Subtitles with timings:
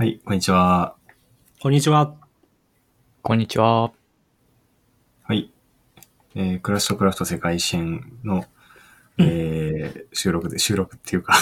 [0.00, 0.94] はい、こんにちは。
[1.60, 2.14] こんにちは。
[3.20, 3.92] こんにちは。
[5.24, 5.52] はい。
[6.34, 8.46] えークラッシュクラフト世界支援の、
[9.18, 11.34] えー収録で、収録っていうか、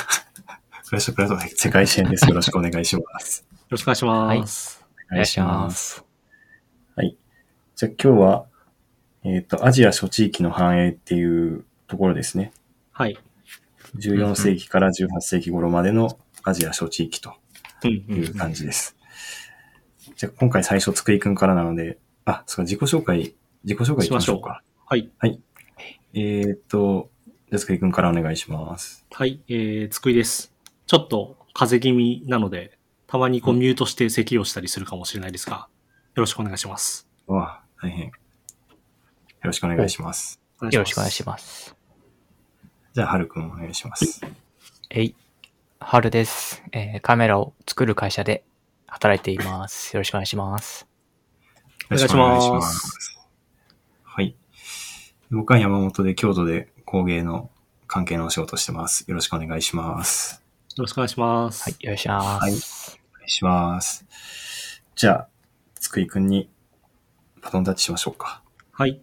[0.87, 2.29] クラッシュクラフト世界支援です。
[2.29, 3.47] よろしくお願いします。
[3.53, 4.85] よろしくお願いします。
[5.13, 5.95] お願いします。
[5.95, 6.05] す。
[7.77, 8.47] じゃあ今日は、
[9.23, 12.51] えっ、と、アジア諸地域の繁栄っていうところですね。
[12.91, 13.17] はい。
[13.95, 17.35] 14世紀から18世紀頃までのアジア諸地域と
[17.85, 17.93] うんう。
[17.93, 18.97] いうん感じです。
[20.17, 24.63] じゃあ今回最初、つくいくんからなので、あ、そうか、自己紹介、自己紹介いきましょうか。
[24.87, 25.11] はい。
[26.15, 29.07] えっ、と、じゃあつくいくんからお願いします。
[29.11, 29.41] はい。
[29.49, 30.53] えー、つくいです。
[30.87, 35.69] ちょっと風邪気味なので、たまにこううんミュートして咳をしたりするかもしれないですが、
[36.15, 37.09] よろしくお願いします。
[37.27, 38.07] うわ、大変。
[38.07, 38.13] よ
[39.45, 40.41] ろしくお願いします。
[40.61, 41.75] よよろしくお願いします。
[42.93, 44.21] じゃあ、はるくんお願いします。
[44.91, 45.15] えい、
[45.81, 46.63] はるです。
[46.73, 48.45] えーカメラを作る会社で
[48.87, 49.95] 働いています。
[49.95, 50.87] よろしくお願いします。
[51.87, 53.19] お願いしますよろくお願いします。
[54.03, 54.37] はい。
[55.31, 57.51] 僕は山本で京都で工芸の
[57.87, 59.05] 関係のお仕事をしてます。
[59.09, 60.43] よろしくお願いします。
[60.77, 61.71] よろしくお願いします。
[61.71, 63.01] はい、よろしくお願いします。
[63.15, 64.07] お願いします。
[64.97, 65.29] じゃあ、
[65.77, 66.51] つくいくんに
[67.41, 68.43] バトンタッチしましょうか。
[68.73, 69.01] はい。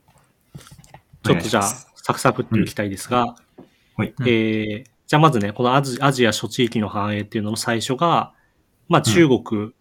[1.24, 3.36] ちょっとじゃあ、サクサクっていきたいですが、
[3.96, 4.14] はい。
[4.18, 8.34] うんえー、じゃあまずね、このアジアジア諸地域の繁栄っていうのの最初が、
[8.88, 9.72] まあ中国、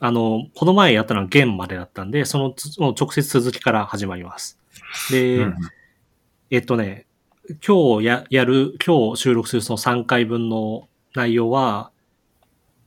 [0.00, 4.58] あの、この前やったのは元までだったんで、そのつその直接続きから始まります。
[5.10, 5.56] で、うん
[6.50, 7.04] えっとね、
[7.66, 11.90] 今日ややる、今日収録するその3回分の内容は、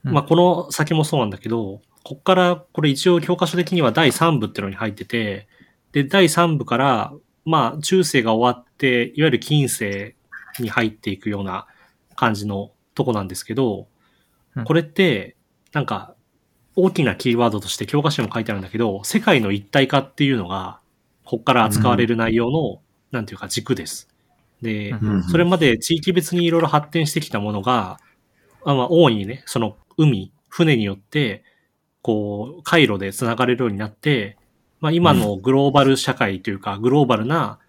[0.04, 0.14] うん。
[0.14, 5.48] まあこの先もそうなんだけど、こっからこれ一応教科書的には第3部っていうのに入ってて、
[5.92, 7.14] で、第3部から、
[7.46, 10.16] まあ中世が終わって、いわゆる近世
[10.60, 11.68] に入っていくような
[12.16, 13.88] 感じのとこなんですけど
[14.56, 15.36] うん、これって、
[15.74, 16.16] なんか、
[16.76, 20.80] 大きなキーワードとして教科書にも書いてあるんだけど、世界の一体化っていうのが、
[21.26, 24.10] こっから扱われる内容の、なんていうか軸です。
[24.62, 24.94] で、
[25.30, 28.00] それまで地域別にいろいろ発展してきたものが、
[28.64, 31.44] あまあ、主にね、その海、船によって、
[32.02, 34.38] こう、回路で繋がれるようになって、
[34.80, 37.60] まあ、今のグローバル社会というか、グローバルな、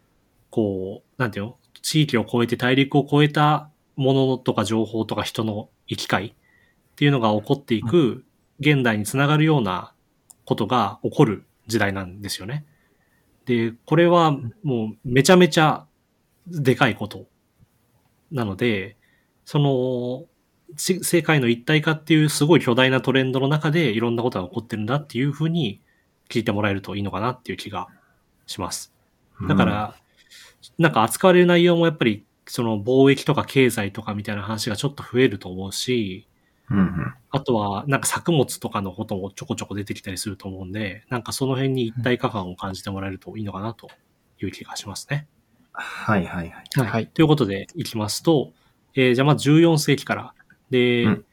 [0.50, 1.56] こう、なんていうの？
[1.82, 6.34] 地域を超えて大陸を超えたものとか情報とか人の行き交いっ
[6.96, 8.24] ていうのが起こっていく、
[8.60, 9.92] 現代につながるような
[10.44, 12.64] ことが起こる時代なんですよね。
[13.44, 14.32] で、これは
[14.62, 15.86] もうめちゃめちゃ
[16.46, 17.26] でかいこと
[18.30, 18.96] なので、
[19.44, 20.26] その、
[20.76, 25.82] ち世界の一体化っていうすごい巨大なトレンドの中でいろんなことが起こってるんだっていうふうに
[26.30, 27.88] 聞いてもらえるといいのかなっていう気が
[28.46, 28.94] します。
[29.48, 29.96] だか、ら、
[30.78, 36.28] なんか扱われる内容もやっぱりその貿易とか経済とかみたいな話がちょっと増えると思うし、
[36.70, 43.88] うんうんあとはなんか作物とかのこともちょこちょこ出てきたりすると思うんで、なんかその辺に一体化感を感じてもらえるといいのかなと
[44.38, 45.26] いう気がしますね。
[45.72, 46.64] はいはいはい。
[46.80, 46.86] はい。
[46.88, 48.52] はいということでいきますと、
[48.94, 50.34] えーじゃあまず14世紀から。
[50.70, 51.24] で、うん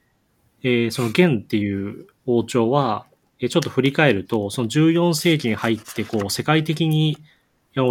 [0.63, 3.05] えーその元っていう王朝は、
[3.39, 7.17] えーちょっと振り返ると、その14世紀に入って、こう、世界的に、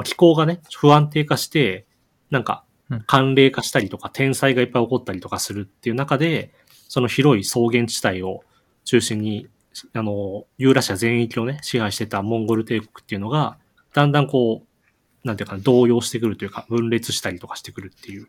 [0.05, 1.87] 気候がね、不安定化して、
[2.31, 6.53] なんかうん、寒冷化したりとか、天災がいっぱい起こったりとかするっていう中で、
[6.89, 8.43] その広い草原地帯を
[8.85, 9.49] 中心に、
[9.93, 13.59] あの、ユーラシア全域をね、支配してたモンゴル帝国っていうのが、
[13.93, 18.29] だんだんこう、なんていうかな、動揺してくるというか、分裂したりとかしてくるっていう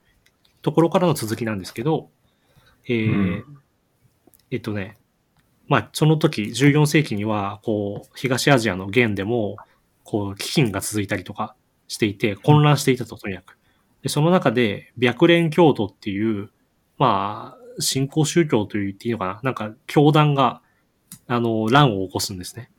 [0.62, 2.10] ところからの続きなんですけど、
[2.86, 3.46] えーうん。
[4.52, 4.98] えっとね、
[5.68, 9.58] まあ、その時、14世紀には、こう、東アジアの元でも、
[10.10, 11.56] こう、飢饉が続いたりとか
[11.88, 13.60] していて、混乱していたと、とにかく。
[14.02, 16.50] で、その中で、白蓮教徒っていう、
[16.98, 19.40] まあ、信仰宗教と言っていいのかな？
[19.44, 20.64] なんか、教団が、
[21.28, 22.72] あの、乱を起こすんですね。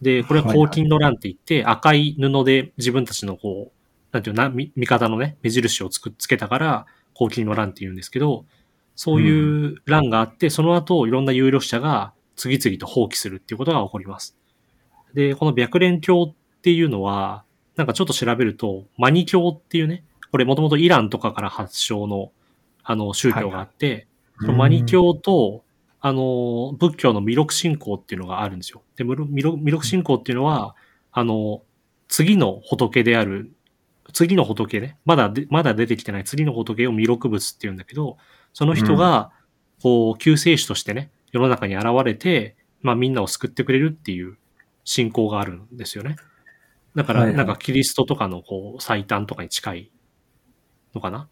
[0.00, 3.78] で、これは黄金の乱って言って、赤い布で自分たちのこう、
[4.10, 8.46] なんていうのな、み味方のね、目印をつく、つけたから、黄金の乱って言うんですけど、
[8.96, 14.36] そういう乱があって、その後、いろんな有力者が次々と放棄するっていうことが起こります。
[15.12, 17.44] で、この白蓮教っていうのは、
[17.76, 20.02] なんかちょっと調べると、マニ教っていうね、
[20.32, 22.32] これもともとイランとかから発祥の、
[22.82, 24.06] あの、宗教があって、
[24.40, 25.62] そのマニ教と、
[26.00, 28.80] あの、仏教の弥勒信仰っていうのがあるんですよ。
[28.96, 30.74] で、弥勒信仰っていうのは、
[31.12, 31.60] あの、
[32.08, 33.52] 次の仏である、
[34.14, 38.16] 次の仏ね、まだで、まだ出てきてない次の仏を弥勒仏っていうんだけど、
[38.54, 39.32] その人が、
[39.82, 44.38] こう、救世主としてね、世の中に現れて、まあみんなを救ってくれるっていう
[44.84, 46.16] 信仰があるんですよね。
[46.94, 49.92] だから、なんかキリストとかのこう、最短とかに近い
[50.94, 51.28] のかな？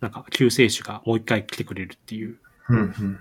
[0.00, 2.38] なんか救世主がもう一回来てくれるっていう。
[2.68, 3.20] うんうん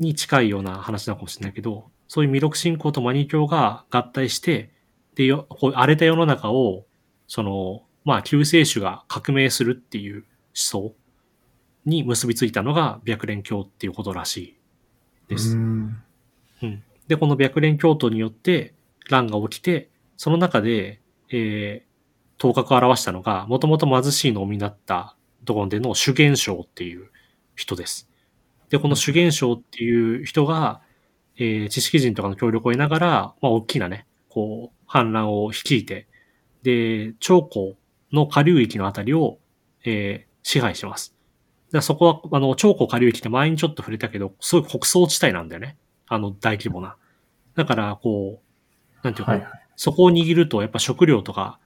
[0.00, 4.70] に近いような話なのかもしれないけど、そういう弥勒信仰とマニ教が合体して、
[5.16, 6.86] で、よこう荒れた世の中を、
[7.26, 10.24] その、まあ、救世主が革命するっていう思
[10.54, 10.94] 想
[11.84, 14.56] に結びついたのが白蓮教っていうことらしい
[15.26, 15.56] です。
[15.56, 16.02] うん。
[16.62, 16.84] うん。
[17.08, 18.74] で、この白蓮教徒によって
[19.10, 21.00] 乱が起きて、その中で、
[21.30, 21.88] えー、
[22.36, 25.16] 頭角を現したのが、もともと貧しい農民だった
[25.46, 27.08] ところでの修験将っていう
[27.54, 28.10] 人です。
[28.68, 30.82] で、この修験将っていう人が、
[31.36, 33.08] えー知識人とかの協力を得ながら、
[33.40, 36.08] まあ、大きなね、こう、反乱を率いて、
[36.62, 37.76] で、長江
[38.12, 39.38] の下流域のあたりを、
[39.84, 41.14] えー支配します。
[41.68, 45.76] だからそこは、あの、長江下流域って前にちょっと触れたけど、すごい穀倉地帯なんだよね。
[46.08, 46.96] あの、大規模な。
[47.54, 49.67] だから、こう、なんていうか、はいはい。
[49.78, 51.60] そこを握ると、やっぱ食料とか、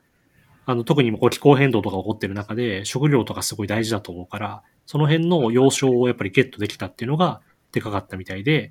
[0.66, 7.40] あの、特にこう気候変動とか起こってる中で、食料とかすごい大事だと思うから、その辺の要衝をやっぱりゲットできたっていうのが
[7.72, 8.70] でかかったみたいで、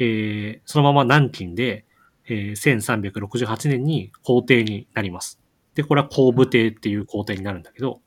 [0.00, 1.84] えー、そのまま南京で、
[2.26, 5.38] えー、1368年に皇帝になります。
[5.76, 8.00] で、これは皇武帝っていう皇帝になるんだけど、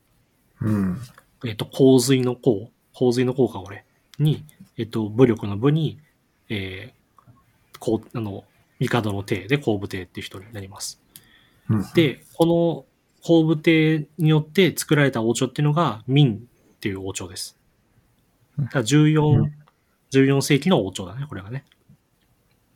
[0.60, 1.00] うん。
[1.45, 3.86] えっ、と、洪水の洪、洪水の洪か、これ、
[4.19, 4.44] に、
[4.78, 6.00] えっ、と、武力の武に、
[6.50, 8.44] えー、こう、あの、
[8.89, 11.01] 帝の帝で皇武帝っていう人になります。
[11.69, 12.85] うん、で、この
[13.23, 16.37] 皇武帝によって作られた王朝っていうのが明っ
[16.79, 17.57] ていう王朝です。
[18.59, 19.53] だから14、うん
[20.11, 21.65] 14世紀の王朝だね、これがね。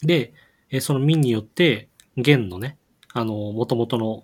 [0.02, 0.34] で、
[0.72, 2.78] えーその明によって、元のね、
[3.14, 4.24] あの、元々の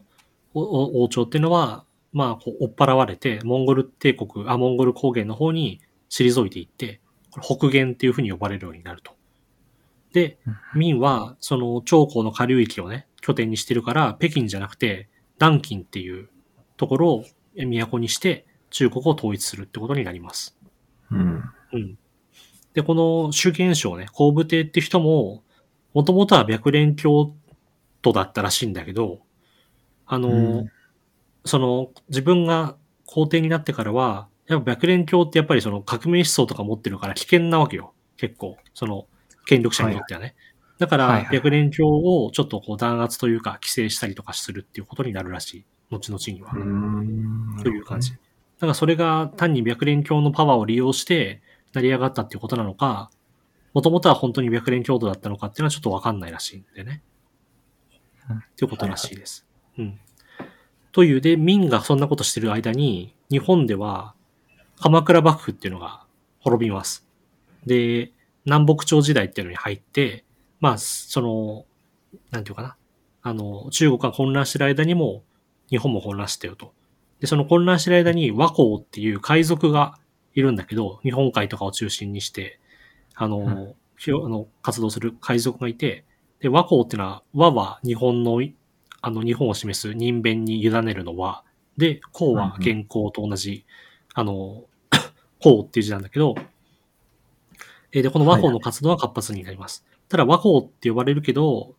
[0.53, 6.99] 王朝っていうのは、まあ、こう追っ払われて、モンゴル帝国、あ、モンゴル高原の方に退いていって、
[7.41, 9.14] 北元っていうふうに呼ばれるようになると。
[10.15, 10.38] で、
[10.73, 15.09] 明は、その、長江の下流域をね、拠点にしてるから、北京じゃなくて、
[15.41, 16.29] 南京っていう
[16.77, 17.25] ところを
[17.57, 20.57] え都にして、中国を統一するってことになります。
[21.12, 21.44] うん。
[21.73, 21.97] うん。
[22.73, 25.44] で、この主元将ね、皇武帝って人も、
[25.94, 27.35] もともとは白蓮教
[28.01, 29.19] 徒だったらしいんだけど、
[30.06, 30.71] あの、うん
[31.47, 32.75] その、自分が
[33.06, 37.94] 皇帝になってからは、やっぱ白蓮教ってやっぱりその革命思想とか持ってるから危険なわけよ。
[38.18, 38.57] 結構。
[38.73, 39.06] その、
[39.45, 40.36] 権力者にとってはね。
[40.77, 45.65] だから、はいはい白蓮教をちょっとこう弾圧というか、規制したりとかするっていうことになるらしい。
[45.92, 46.51] 後々には。
[46.53, 47.63] うん。
[47.63, 48.12] という感じ。
[48.12, 48.18] だ
[48.62, 51.42] からそれが単に白蓮教のパワーを利用して
[51.74, 53.09] 成り上がったっていうことなのか、
[53.74, 57.01] もともとは本当に白蓮教徒だったのかっていうのはちょっとわかんないらしいんでね。
[58.30, 59.45] うんっていうことらしいです。
[59.77, 60.00] うん。
[60.92, 64.15] という、で、明がそんなことしてる間に、日本では
[64.80, 66.06] 鎌倉幕府っていうのが
[66.39, 67.07] 滅びます。
[67.65, 68.12] で、
[68.45, 70.24] 南北朝時代っていうのに入って、
[70.59, 71.65] まあ、その、
[72.31, 72.77] なんていうかな。
[73.21, 75.24] あの、中国が混乱してる間にも、
[75.69, 76.74] 日本も混乱してよと。
[77.19, 79.97] で、その混乱してる間に和光っていう海賊が
[80.36, 82.59] いるんだけど、日本海とかを中心にして、
[83.15, 83.75] あの、うん
[84.07, 86.03] あの活動する海賊がいて、
[86.42, 88.42] で、和光っていうのは、和は日本の、
[89.01, 91.44] あの、日本を示す人弁に委ねるの和。
[91.77, 93.65] で、光は原稿と同じ、
[94.13, 94.65] あの、
[95.39, 96.36] 光っていう字なんだけど、
[97.95, 99.86] えーで、この和光の活動は活発になります。
[100.09, 101.75] ただ和光って呼ばれるけど、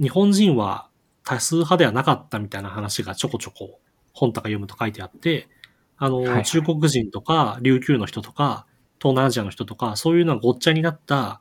[0.00, 0.88] 日本人は
[1.24, 3.80] 多数派ではなかったみたいな話がちょこちょこ
[4.12, 5.48] 本とか読むと書いてあって、
[5.96, 8.66] あの、はいはい中国人とか、琉球の人とか、
[9.00, 11.40] 東南アジアの人とか、そういうのがごっちゃになった、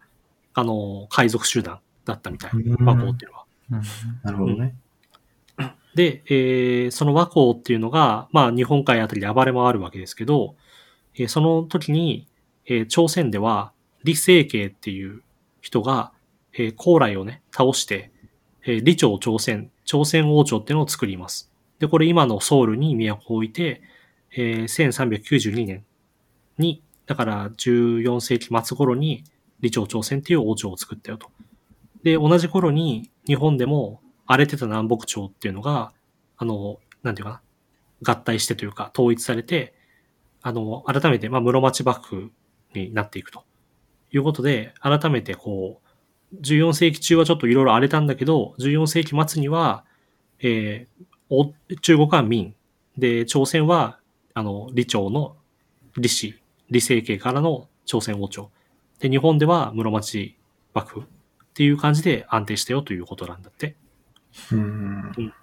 [0.54, 2.52] あの、海賊集団だったみたい。
[2.54, 3.46] うん和光っていうのは。
[3.72, 3.82] うん
[4.24, 4.76] なるほどね。
[5.96, 10.56] で、えーその和光っていうのが、まあ、日本海あたりで暴れ回るわけですけど、
[11.16, 12.28] えーその時に、
[12.66, 13.74] えー朝鮮では、
[14.08, 15.22] 李成慶っていう
[15.60, 16.14] 人が、
[16.54, 18.12] えー高麗をね、倒して、
[18.66, 21.52] えー李朝朝鮮、朝鮮王朝っていうのを作ります。
[21.80, 23.82] で、これ今のソウルに都を置いて、
[24.32, 25.86] えー1392年
[26.58, 29.26] に、だから14世紀末頃に
[29.62, 31.30] 李朝朝鮮っていう王朝を作ったよと。
[32.04, 35.92] で、同じ頃に日本でも荒れてた南北朝っていうのが、
[36.38, 37.42] あの、なんていうか
[38.04, 39.74] な、合体してというか統一されて、
[40.42, 42.32] あの、改めて、まあ、室町幕府
[42.74, 43.44] になっていくと
[44.12, 45.82] いうことで、改めてこ
[46.34, 49.86] う、14世紀中はちょっといろいろ荒れたんだけど、14世紀末には、
[50.40, 52.54] えーお中国は明。
[52.98, 54.00] で、朝鮮は、
[54.34, 55.36] あの、李朝の
[55.96, 58.50] 李氏、李成慶からの朝鮮王朝。
[59.00, 60.38] で、日本では室町
[60.74, 61.04] 幕府っ
[61.54, 63.76] ていう感じで安定したよということなんだって。
[64.52, 65.34] うん。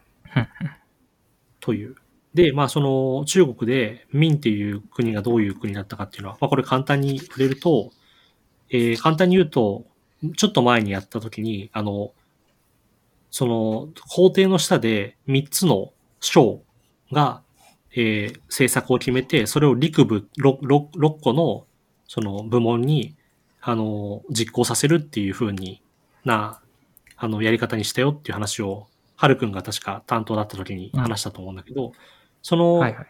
[1.60, 1.96] という。
[2.34, 7.90] で、まあその中国で明っていう国がどういう国だったかっていうのは、まあこれ簡単に触れると、
[8.74, 9.84] えー簡単に言うと、
[10.36, 12.12] ちょっと前にやった時に、あの、
[13.30, 16.60] その皇帝の下で3つの省
[17.12, 17.42] が、
[17.92, 21.66] えー政策を決めて、それを陸部 6, 6, 6個の
[22.08, 23.14] その部門に、
[23.60, 25.80] あの、実行させるっていう風に
[26.24, 26.60] な、
[27.16, 31.92] あの、やり方にしたよっていう話を、はるくんが確か担当だった時に話したと思うんだけど、
[32.42, 33.06] その、はいはい。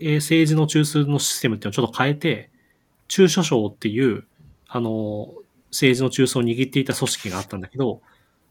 [0.00, 2.48] えー政治の中枢のシステムっていうのをちょっと変えて、
[3.08, 4.24] 中書省っていう、
[4.72, 5.34] あの、
[5.70, 8.00] 政治の中枢を握っていた組織があったんだけど、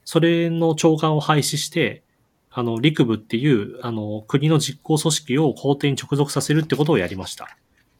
[0.03, 2.03] それの長官を廃止して、
[2.51, 7.45] あの、陸部っていう、あの、国の実行組織を皇帝に直属させるってことをやりました。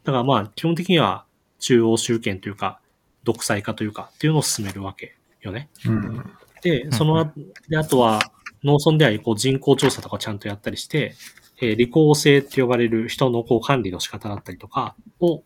[0.04, 1.26] だからまあ、基本的には
[1.60, 2.82] 中央集権というか、
[3.24, 5.70] 独裁化というか、っていうのを進めるわけよね。
[5.86, 6.26] うん。
[6.62, 7.32] で、その、
[7.70, 8.20] で、あとは、
[8.64, 11.16] 農村ではこう人口調査とかちゃんとやったりして、
[11.62, 15.44] えー履行制って呼ばれる人のこう管理の仕方だったりとかを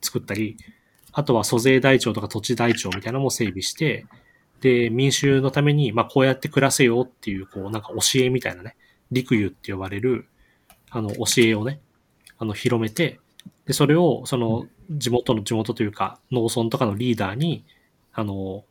[0.00, 0.56] 作ったり、
[1.12, 4.06] あとは租税台帳とか土地台帳みたいなのも整備して、
[4.60, 8.76] で、民衆のために、まあ、こうやって暮らせよっていう、こう、なんか教えみたいなね、
[9.10, 10.28] 陸遊って呼ばれる、
[10.90, 11.80] あの、教えをね、
[12.38, 13.20] あの、広めて、
[13.66, 17.64] で、それを、その、地元の地元というか、農村とかのリーダーに、
[18.12, 18.64] あの、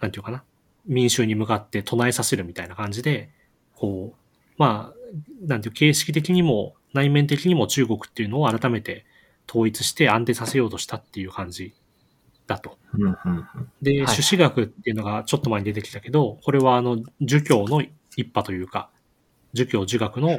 [0.00, 0.42] なんていうかな、
[0.86, 3.30] 民衆に向かって唱えさせるみたいな感じで、
[3.74, 4.16] こう、
[4.56, 9.04] まあ、なんていう、形式的にも内面的にも中国っていうのを改めて
[9.48, 11.74] 統一して安定させようとしたっていう感じ。
[12.46, 12.78] だと。
[13.82, 18.90] で、はい朱子学っていうのがちょっと前に出てきたけど、これはあの、儒教の一派というか、
[19.52, 20.38] 儒教儒学の、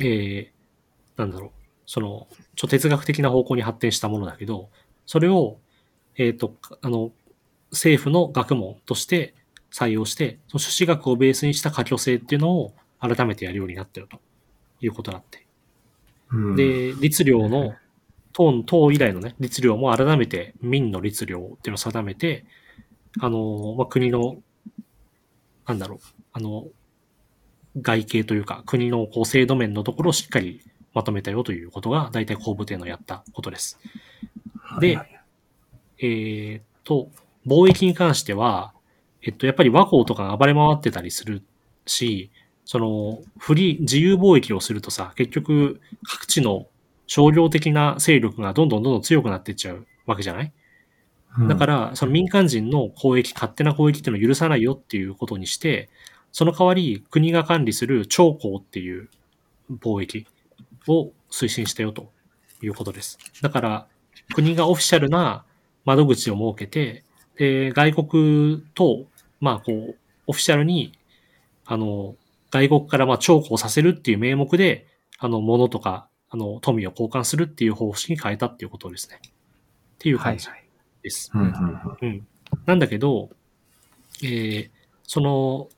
[0.00, 0.48] えー、
[1.16, 1.50] なんだろう、
[1.86, 4.70] その、ちょ哲学的な方向に発展したものだけど、
[5.06, 5.58] それを、
[6.16, 7.12] えっ、と、あの、
[7.70, 9.34] 政府の学問として
[9.72, 14.20] 採用して、その朱子学をベースにした可挙性っていうのを改めてやるようになったよと
[14.80, 15.46] いうことだって。
[16.30, 17.74] うん、で、律令の、
[18.34, 22.44] 党、党以来のね、律令も改めて民の律令っていうのを定めて、
[23.20, 24.42] あの、まあ、国の、
[25.66, 25.98] なんだろう、
[26.32, 26.66] あの、
[27.80, 30.60] 外形というか、国のこう制度面のところをしっかり
[30.92, 33.78] まとめたよということが、大体公務廷のやったことです。
[34.80, 34.98] で、
[35.98, 37.10] えーっと、
[37.46, 38.74] 貿易に関しては、
[39.22, 41.42] えっと、やっぱり和光とかが暴れ回ってたりする
[41.86, 42.30] し、
[42.64, 46.66] その、フリー、自由貿易をするとさ、結局、各地の
[47.06, 50.52] 商業的な勢力がどんどんどんどん強くなっていっちゃうわけじゃない？
[51.48, 55.88] だからら、その民間人の交易、勝手な交易っていうのを許さないよっていうことにして、
[56.30, 59.08] その代わり国が管理する庁校っていう
[59.70, 60.26] 貿易
[60.86, 62.12] を推進したよと
[62.62, 63.18] いうことです。
[63.42, 63.86] だから、
[64.34, 65.44] 国がオフィシャルな
[65.84, 67.04] 窓口を設けて、
[67.36, 69.06] で、外国と、
[69.40, 69.96] まあこう、
[70.28, 70.92] オフィシャルに、
[71.66, 72.14] あの、
[72.50, 74.86] 外国からまあ徴工させるっていう名目で、
[75.18, 79.20] あの、物とか、あの、富を交換するっていう方式に変えたっていうことですね。
[79.22, 79.28] っ
[79.98, 80.64] ていう感じはい
[81.00, 81.30] です。
[81.32, 81.42] うん。
[81.42, 81.98] うん。
[82.02, 82.26] うん。
[82.66, 83.30] なんだけど、
[84.20, 84.70] えー
[85.06, 85.68] その、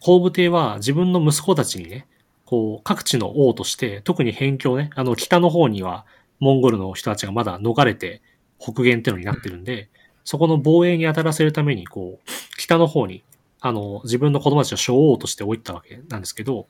[0.00, 2.06] 後武帝は自分の息子たちにね、
[2.46, 6.06] こう、各地の王として、特に辺境ね、あの、北の方には、
[6.38, 8.22] モンゴルの人たちがまだ逃れて、
[8.58, 9.90] 北限ってのになってるんで、
[10.24, 13.24] そこの防衛に当たらせるために、こう、北の方に、
[13.60, 16.66] あの、自分の子供たちを小王として置いたわけなんですけど、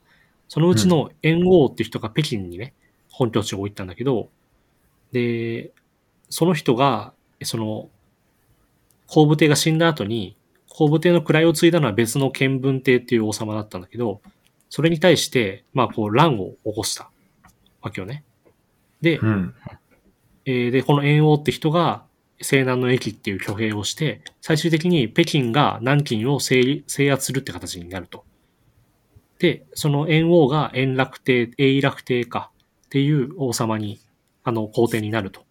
[0.49, 2.73] そのうちの燕王っていう人が北京にね、
[3.13, 4.29] 本拠地を置いたんだけど、
[5.11, 5.71] で、
[6.29, 7.89] その人が、その、
[9.07, 10.35] 後武帝が死んだ後に、
[10.67, 14.21] 後武帝の位を継いだのは別の建文帝っていう王様だったんだけど、
[14.69, 17.11] それに対して、まあこう乱を起こした
[17.81, 18.23] わけよね。
[19.01, 19.53] で、うん。
[20.45, 22.03] えーで、この燕王って人が
[22.41, 28.25] 西南の駅っていう挙兵をして、最終的に北京が南京を制制圧するって形になると。
[29.37, 32.49] で、その燕王が延楽帝、永楽帝か
[32.93, 33.99] っていう王様に、
[34.43, 35.41] あの、皇帝になると。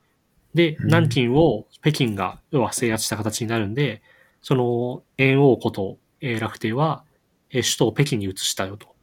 [0.55, 4.01] で、うん南京を北京が、要は制圧した形になるんで、
[4.43, 7.03] その燕王こと永楽帝は、
[7.51, 8.95] えー首都を北京に移したよと。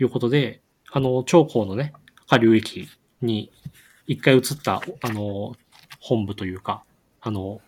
[0.00, 1.92] いうことで、あの、長江のね、
[2.26, 2.88] 下流域
[3.20, 3.52] に
[4.06, 5.54] 一回移った、あの、
[6.00, 6.84] 本部というか、
[7.20, 7.60] あの、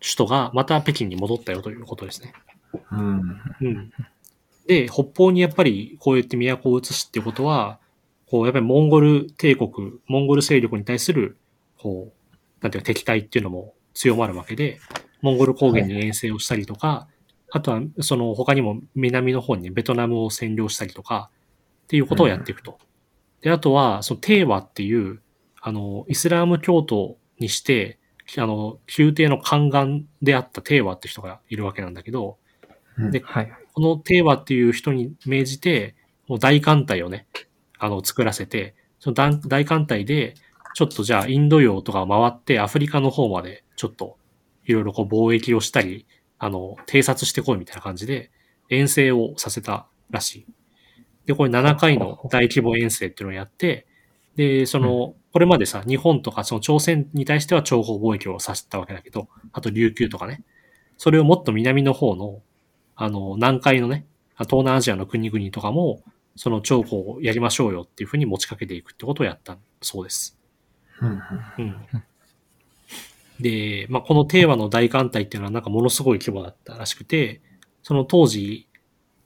[0.00, 2.34] 首都がまた北京に戻ったよということですね。
[2.92, 3.40] うん。
[3.62, 3.92] うん。
[4.68, 7.80] で、北方にやっぱりこうやって都を移すっていうことは、
[8.32, 9.70] こう、やっぱりモンゴル帝国、
[10.06, 11.36] モンゴル勢力に対する、
[11.76, 14.80] こう、なんていうか敵対っていうのも強まるわけで、
[15.20, 17.08] モンゴル高原に遠征をしたりとか、
[17.50, 21.28] あとは、その他にも南の方にベトナムを占領したりとか、
[21.82, 22.78] っていうことをやっていくと。
[23.42, 25.20] で、あとは、そのテーワっていう、
[25.60, 27.98] あの、イスラーム教徒にして、
[28.38, 32.38] あの、宮廷の宦官であったテーワって人がいるわけなんだけど、
[33.10, 33.52] ではい。
[33.74, 35.96] このテーワっていう人に命じて、
[36.28, 37.26] もう大艦隊をね、
[37.82, 40.34] あの、作らせて、その大大艦隊で、
[40.74, 44.16] ちょっとじゃあインド洋とか回ってアフリカの方までちょっと
[44.64, 46.06] いろいろこう貿易をしたり、
[46.38, 48.30] あの、偵察してこいみたいな感じで
[48.70, 50.46] 遠征をさせたらしい。
[51.26, 53.86] で、これ7回の大規模遠征っていうのをやって、
[54.36, 60.44] で、そのこれまでさ、日本とかその朝鮮に対しては諜報貿易を指したわけだけど、あと琉球とかね。
[60.98, 62.42] それをもっと南の方の、
[62.94, 64.06] あの、南海のね、
[64.38, 66.04] 東南アジアの国々とかも、
[66.36, 70.38] その諜報をやりましょうよっていうふうに持ちかけていくってことをやったそうです。
[71.00, 71.22] うん
[71.58, 71.76] うん。
[73.40, 77.40] で、まあ、この定和の大艦隊っていうのはなんかものすごい規模だったらしくて、
[77.82, 78.68] その当時、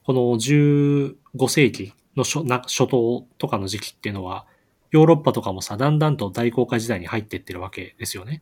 [0.03, 1.15] この15
[1.47, 4.45] 世紀の初な初頭とかの時期っていうのは、
[4.91, 8.41] ヨーロッパとかもさ、だんだんと大航海時代に入ってってるわけですよね。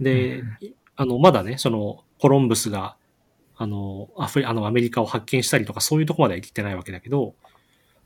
[0.00, 0.42] で、
[0.96, 2.96] あの、まだね、その、コロンブスが、
[3.56, 7.34] あの、アフリ、あの、アメリカを発見したりとか、そういうとこまでは行ってないわけだけど、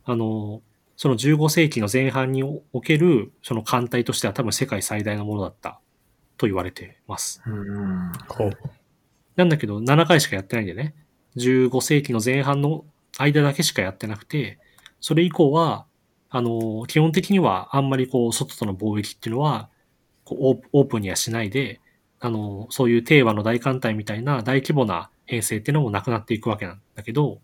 [0.04, 0.62] あの、
[0.96, 5.80] その15世紀の前半における、その艦隊としては多分世界最大のものだった
[6.36, 7.42] と言われてます。
[7.46, 8.12] うん。
[9.36, 10.94] なんだけど、7回しかやってないんでね。
[11.36, 12.84] 15世紀の前半の
[13.18, 14.58] 間だけしかやってなくて、
[15.00, 15.86] それ以降は、
[16.30, 19.68] あの、基本的にはあんまりこう、外との貿易っていうのは、
[20.24, 21.80] こうオープオープンにはしないで、
[22.20, 27.40] あの、そういう定和の大艦隊みたいな大規模な編成っていうのもなくなっていくわけなんだけど、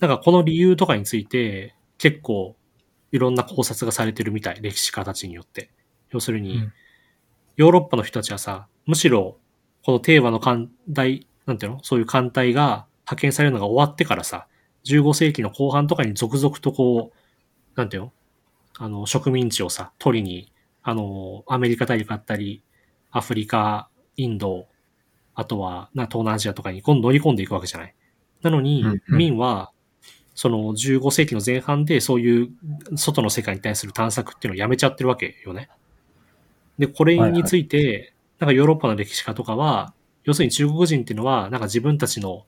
[0.00, 2.56] なんかこの理由とかについて、結構、
[3.12, 5.70] いろんな考察がされてるみたい、歴史家たちによって。
[6.10, 6.72] 要するに、うん
[7.56, 9.36] ヨーロッパの人たちはさ、むしろ、
[9.84, 11.80] この定和の艦隊、なんていうの？
[11.84, 14.46] そういう艦隊が派遣されるのが終わってからさ、
[14.86, 18.12] 15世紀の後半とかに続々とこう、なんていうの？
[18.78, 20.50] あの、植民地をさ、取りに、
[20.82, 22.62] あの、アメリカ大陸あったり、
[23.10, 24.66] アフリカ、インド、
[25.34, 27.94] あとは、な、東南アジアとかに今度乗り込んでいくわけじゃない。
[28.40, 29.71] なのに、うんうん民は、
[30.34, 32.50] その15世紀の前半でそういう
[32.96, 35.68] 外の世界に対する探索っていうのをやめちゃってるわけよね。
[36.78, 42.46] で、これについて、なんかヨーロッパの歴史家とかは、要するに中国人っていうのは、なんか自分たちの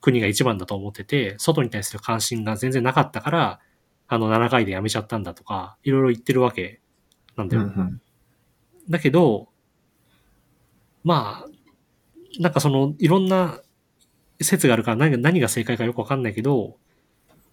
[0.00, 3.60] 国が一番だと思ってて、外に対する関心が全然なかったから、
[4.06, 6.80] あの7回でやめちゃったんだとか、いろいろ言ってるわけ
[7.36, 7.62] なんだよ。
[7.62, 8.00] うん
[8.88, 9.48] だけど、
[11.04, 11.48] まあ、
[12.40, 13.60] なんかその、いろんな
[14.40, 16.76] 説があるから何が何が正解かよくわかんないけど、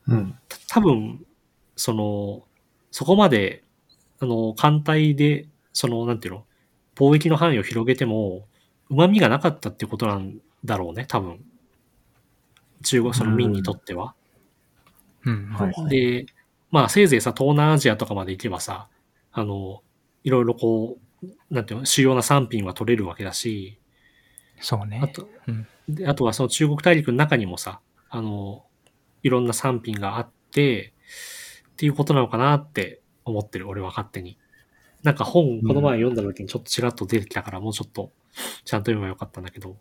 [0.08, 0.38] うん。
[0.48, 1.26] た多分、
[1.76, 2.44] その、
[2.92, 3.64] そこまで、
[4.20, 6.46] あの、艦隊で、その、なんていうの、
[6.96, 8.48] 貿易の範囲を広げても、
[8.90, 11.44] 旨味がなかったってことなんだろうね、多分。
[12.84, 14.16] 中国、その民にとっては。
[15.26, 15.48] うん。
[15.48, 15.90] はい。
[15.90, 16.26] で、
[16.72, 18.88] まあ、せいぜいさ、東南アジアとかまで行けばさ、
[19.32, 19.82] あの、
[20.24, 23.80] いろいろこう、なんていうの、主要な産品は取れるわけだし、
[24.62, 25.00] そうね。
[25.04, 28.66] あと、うんであとはその中国大陸の中にもさ、あの、
[29.26, 30.94] いろんな産品があって、
[31.72, 34.38] っていうことなのかなって思ってる、俺は勝手に。
[35.02, 38.12] なんか本、この前読んだ時にちょっとちらっと出てきたから、もうちょっと
[38.66, 39.78] ちゃんと読めばよかったんだけど、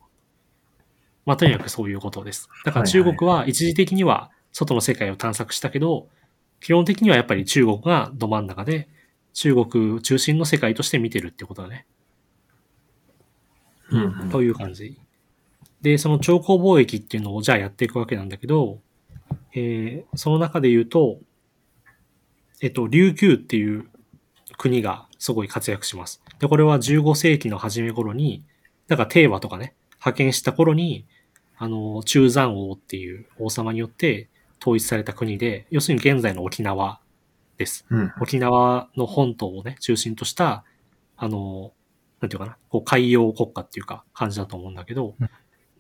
[1.27, 2.49] まあとにかくそういうことです。
[2.65, 6.09] だから中国は一時的には外の世界を探索したけど、
[6.61, 8.89] 基本的にはやっぱり中国がど真ん中で、
[9.35, 11.87] 中国中心の世界として見てるってことだね。
[13.91, 14.99] うんという感じ。
[15.83, 18.81] で、その超高貿易っていうのをじゃあやっていくわけなんだけど、
[19.55, 21.19] えーその中で言うと、
[22.61, 23.89] えっと、琉球っていう
[24.57, 26.23] 国がすごい活躍します。
[26.39, 28.45] で、これは15世紀の初め頃に、
[28.89, 31.07] だから定和とかね、派遣した頃に、
[31.57, 34.29] あの、中山王っていう王様によって
[34.61, 37.01] 統一された国で、要するに現在の沖縄
[37.59, 37.87] です。
[37.91, 38.13] うん。
[38.21, 40.65] 沖縄の本島をね、中心とした、
[41.17, 41.73] あの、
[42.21, 45.31] なんていうかな、こう海洋国家っていうか感じだと思うんだけどうん、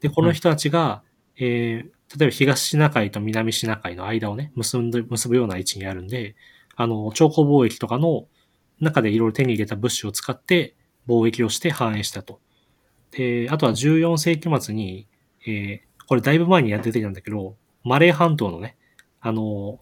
[0.00, 1.02] で、この人たちが、
[1.36, 6.36] えー、例えば東シナ海と南シナ海の間をね、結んで、結ぶような位置にあるんで、
[6.76, 8.26] あの、超高貿易とかの
[8.80, 10.74] 中でいろいろ手に入れた物資を使って
[11.08, 12.40] 貿易をして繁栄したと。
[13.10, 15.06] で、あとは14世紀末に、
[15.46, 18.76] えー、これだいぶ前にやっててたんだけど、マレー半島のね、
[19.20, 19.80] あの、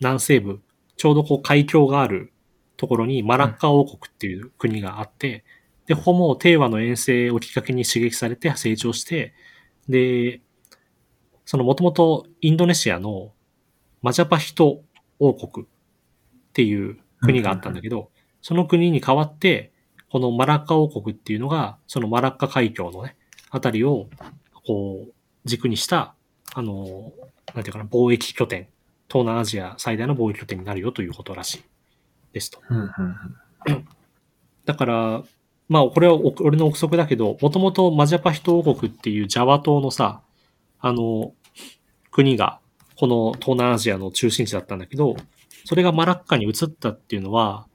[0.00, 0.60] 南西部、
[0.96, 2.32] ちょうどこう海峡がある
[2.76, 5.44] ところにマラッカ王国っていう国があって、
[5.86, 9.34] で、ここも定和の遠征をきっかけに刺激されて成長して、
[9.88, 10.40] で、
[11.44, 13.32] そのもともとインドネシアの
[14.00, 14.82] マジャパヒト
[15.18, 15.68] 王国っ
[16.52, 19.72] ていう国があったんだけど、その国に代わって、
[20.10, 23.16] このマラッカ王国っていうのが、そのマラッカ海峡のね、
[23.50, 24.08] あたりを、
[24.66, 25.12] こう、
[25.44, 26.14] 軸にした、
[26.54, 27.12] あの、
[27.54, 28.68] なんていうかな、貿易拠点、
[29.08, 31.62] 東南アジア最大の貿易拠点になるよということらしい
[32.32, 32.60] ですと。
[32.68, 32.90] うん。
[34.66, 35.22] だから、
[35.68, 40.20] まあ、これはお俺の憶測だけど、もともとマジャパヒト王国っていうジャワ島のさ、
[40.82, 41.32] あの、
[42.10, 42.60] 国が、
[42.96, 45.16] この東南アジアの中心地だったんだけど、
[45.64, 47.66] それがマラッカに移ったっていうのは、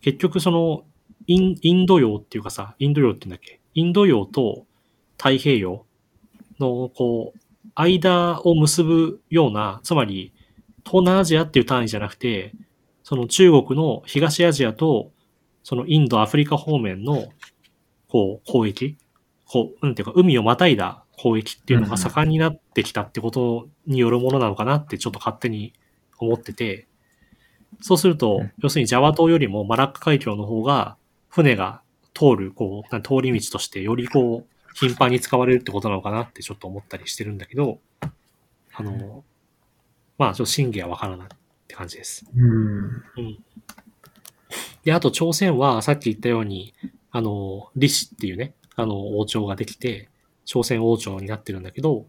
[0.00, 0.84] 結局その、
[1.26, 3.60] インインド洋っていうかさ、インド洋って言うんだっけ？
[3.74, 4.66] インド洋と
[5.16, 5.84] 太平洋
[6.60, 7.38] の、こう、
[7.74, 10.32] 間を結ぶような、つまり、
[10.84, 12.52] 東南アジアっていう単位じゃなくて、
[13.02, 15.12] その中国の東アジアと
[15.64, 17.28] そのインド、アフリカ方面の、
[18.08, 18.98] こう、攻撃、
[19.46, 25.72] こう、なんていうか、海をまたいだ攻撃っていうのが盛んになってきたってことによるものなのかなってちょっと勝手に
[26.18, 26.86] 思ってて、
[27.80, 30.96] そうすると、要するにジャワ島よりもマラッカ海峡の方が、
[31.28, 31.82] 船が
[32.14, 37.78] 通る、こう、通り道としてよりこう、頻繁に使われるってことなのかなってちょっと思ったりしてるんだけど、
[38.74, 39.24] あの、
[40.18, 41.30] まあ、ちょっと真偽はわからないっ
[41.68, 42.26] て感じです。
[42.36, 42.84] うん。
[43.16, 43.38] うん。
[44.84, 46.74] で、あと朝鮮はさっき言ったように、
[47.10, 50.08] あの、李氏っていうね、あの、王朝ができて、
[50.44, 52.06] 朝鮮王朝になってるんだけど、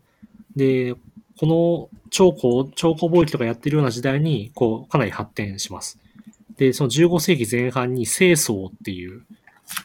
[0.55, 0.95] で、
[1.37, 5.99] この長江、長江貿易とかやってるような時代に、こう、かなり発展します。
[6.57, 9.23] で、その15世紀前半に清宗っていう、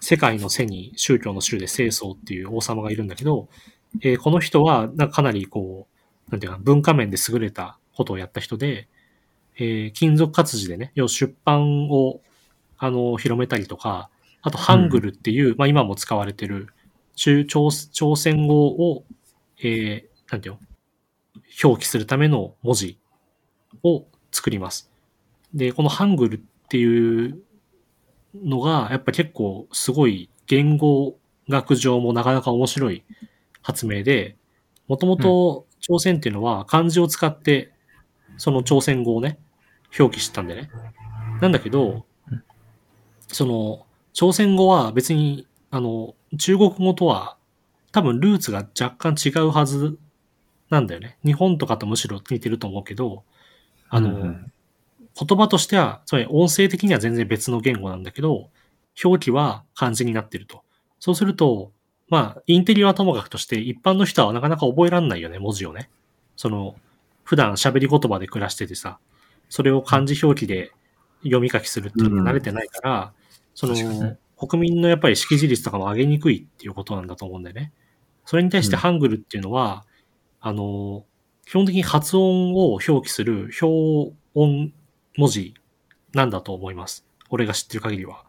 [0.00, 3.48] 世界の背に宗教の宗で清宗っていう王様がいるんだけど、
[4.02, 5.86] えーこの人は、なんかかなりこ
[6.28, 8.88] う、なんていうか、文化面で優れたことをやった人で、
[9.58, 12.20] えー金属活字でね、要出版を、
[12.78, 14.08] あの、広めたりとか、
[14.42, 16.68] あと、ハングルっていう、まあ今も使われてる、
[17.20, 19.04] 中朝朝鮮語を、
[19.62, 20.61] えーなんていうの
[21.62, 22.98] 表記するための文字
[23.83, 24.90] を作ります。
[25.52, 27.42] で、このハングルっていう
[28.35, 33.02] のが、やっぱ結構すごい言語学上もなかなか面白い
[33.61, 34.37] 発明で、
[34.88, 37.72] もともと朝鮮っていうのは漢字を使って、
[38.38, 39.38] その朝鮮語をね、
[39.98, 40.70] 表記してたんでね。
[41.42, 42.06] なんだけど、
[43.28, 47.37] その、朝鮮語は別に、あの、中国語とは
[47.93, 49.99] 多分ルーツが若干違うはず
[50.69, 51.19] なんだよね。
[51.25, 53.25] 日本とかとむしろ似てると思うけど、
[53.88, 54.53] あの、うん
[55.19, 58.49] 言葉としては、つまり音声的には全然別の言語なんだけど、
[59.05, 60.62] 表記は漢字になってると。
[60.99, 61.73] そうすると、
[62.09, 65.90] まあ、インテリはともかくとして、一般の人はなかなか覚えらんないよね、文字をね。
[66.37, 66.77] その、
[67.25, 68.99] 普段喋り言葉で暮らしててさ、
[69.49, 70.73] それを漢字表記で
[71.23, 73.12] 読み書きするっていうのに慣れてないから、
[73.55, 77.72] その確かにね、国民のやっぱり識字率とかも上げにくいっていうことなんだと思うんだよね。
[78.24, 79.85] それに対してうんハングルっていうのは、
[80.40, 81.05] あの、
[81.44, 84.72] 基本的に発音を表記する表音
[85.16, 85.55] 文字
[86.14, 87.05] なんだと思います。
[87.29, 88.24] 俺が知ってる限りは。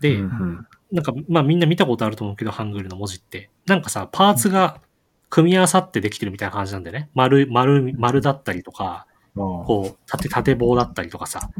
[0.00, 3.50] で、うんなんか、まあみんな見たことあると思うけど、ハングルの文字って。
[3.66, 4.80] なんかさ、パーツが
[5.28, 7.10] 組み合わさってできてるみたいな感じなんでね。
[7.12, 11.50] 丸、丸、丸だったりとか、うんこう、縦、縦棒だったりとかさ、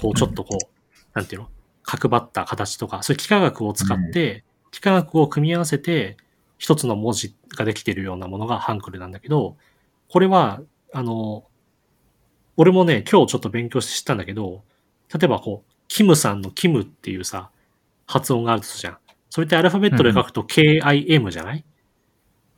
[0.00, 0.66] こう、ちょっとこう、
[1.14, 1.48] なんていうの？
[1.86, 4.44] 角張った形とか、そういう幾何学を使って、
[4.74, 6.16] 幾何学を組み合わせて、
[6.58, 9.56] 一つの文字ができてるようなものがハングルなんだけど、
[10.08, 10.60] これは、
[10.92, 11.46] あの、
[12.56, 14.64] 俺もね、今日ちょっと勉強して知ったんだけど、
[15.14, 17.50] 例えばこう、キムさんのキムっていうさ、
[18.06, 18.98] 発音があるとするじゃん。
[19.30, 21.64] それってアルファベットで書くと KIM じゃない、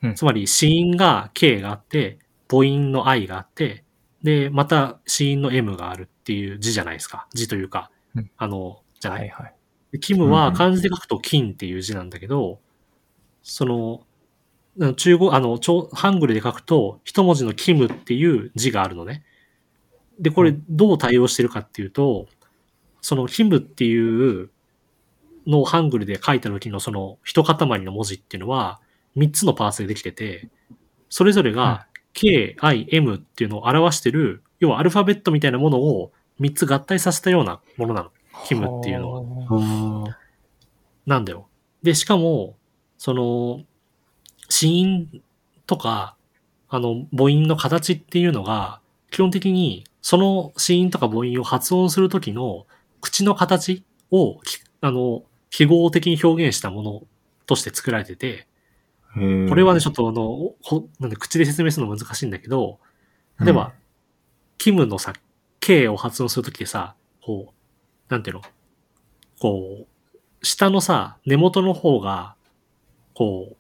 [0.03, 0.15] うん。
[0.15, 3.85] つまり、子音が K があって、母音の I があって、
[4.23, 7.27] で、また子音の M があるっていう字じゃないですか。
[7.35, 9.55] 字というかうん、あの、じゃない、はいはい。
[9.93, 12.61] でキムは漢字で書くと金っていう字なんだけど、
[13.43, 14.03] その、
[14.77, 19.25] うん中国、あの、ちょハングルで書くと、一文字のキムっていう字があるのね。
[20.21, 22.27] で、これどう対応してるかっていうと、
[23.01, 24.51] そのキムっていう
[25.47, 28.81] のをハングルで書いた時のその一塊の文字っていうのは、
[29.17, 30.49] 三つのパーツでできてて、
[31.09, 38.11] それぞれが K, I, M っていうのを表してる、要はアルファベットみたいなものを三つ合体させたようなものなの。
[38.47, 39.21] キムっていうのは。
[39.23, 40.11] は。
[40.11, 40.19] あ
[41.07, 41.49] なんだよ。
[41.83, 42.57] で、しかも、
[42.99, 43.65] その、
[44.51, 45.23] 子音
[45.67, 46.17] とか、
[46.69, 52.67] あの、母音の形っていうのが、基本的に、その子音とか母音を発音するときの
[53.01, 57.03] 口の形を、きあの、記号的に表現したもの
[57.47, 58.47] として作られてて、
[59.15, 62.79] これはね、ちょっとあの、ほなんで口で説明するの難しいんだけど、
[63.41, 63.73] 例えば、
[64.59, 65.15] キムのさ、
[65.61, 67.58] K を発音するときでさ、こう、
[68.09, 68.43] なんていうの？
[69.41, 72.35] こう、下のさ、根元の方が、
[73.15, 73.57] こう、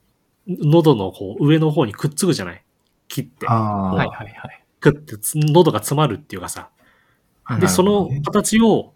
[0.47, 2.65] 喉のこう上の方にくっつくじゃない？
[3.09, 3.47] 切って。
[3.49, 4.65] ああ、はいはいはい。
[4.81, 6.71] くってつ喉が詰まるっていうかさ。
[7.49, 8.95] で、なるほどそのね形を、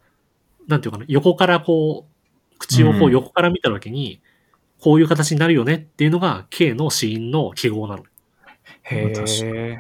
[0.69, 4.21] なんていうかな、横からこう、口をこううん横から見たときに、
[4.81, 8.05] こういう形になるよねっていうのが K の子音の記号なの。
[8.83, 9.79] へ確え。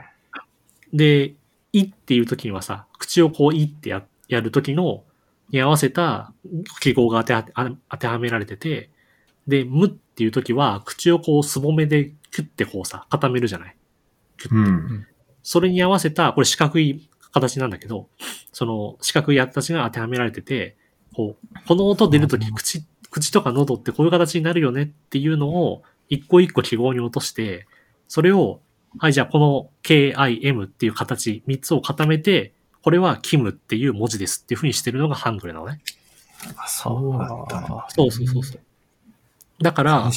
[0.92, 1.34] で、
[1.72, 5.04] いっていう時にはさ、口をこういってややる時の、
[5.52, 6.32] に合わせた
[6.80, 8.90] 記号が当てはあ当てはめられてて、
[9.46, 13.76] で、むっていう時は、口をこうすぼめでキュッてこうさ、固めるじゃない？
[14.38, 15.06] キュッてうん。
[15.42, 18.08] それに合わせた、これ四角い形なんだけど、
[18.52, 20.76] その四角い形が当てはめられてて、
[21.14, 27.66] こう、この音出るとき、口、口とか喉ってこういう形になるよねっていうのを、一個一個記号に落として、
[28.08, 28.60] それを、
[28.98, 35.80] はい、じゃあこの KIM っていう形、三つを固めて、これは KIM っていう文字ですっていう風にしてるのがハングルなのね。
[36.56, 37.86] あ、そうだったんだ。
[37.88, 38.60] そうそうそうそう。
[39.62, 40.10] だから、うん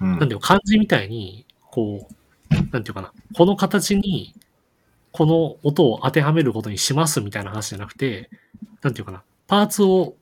[0.00, 2.08] なんていうの、漢字みたいに、こ
[2.50, 4.34] う、なんていうかな、この形に、
[5.12, 8.30] この音を当てはめることにしますみたいな話じゃなくて、
[8.82, 10.14] なんていうかな、パーツを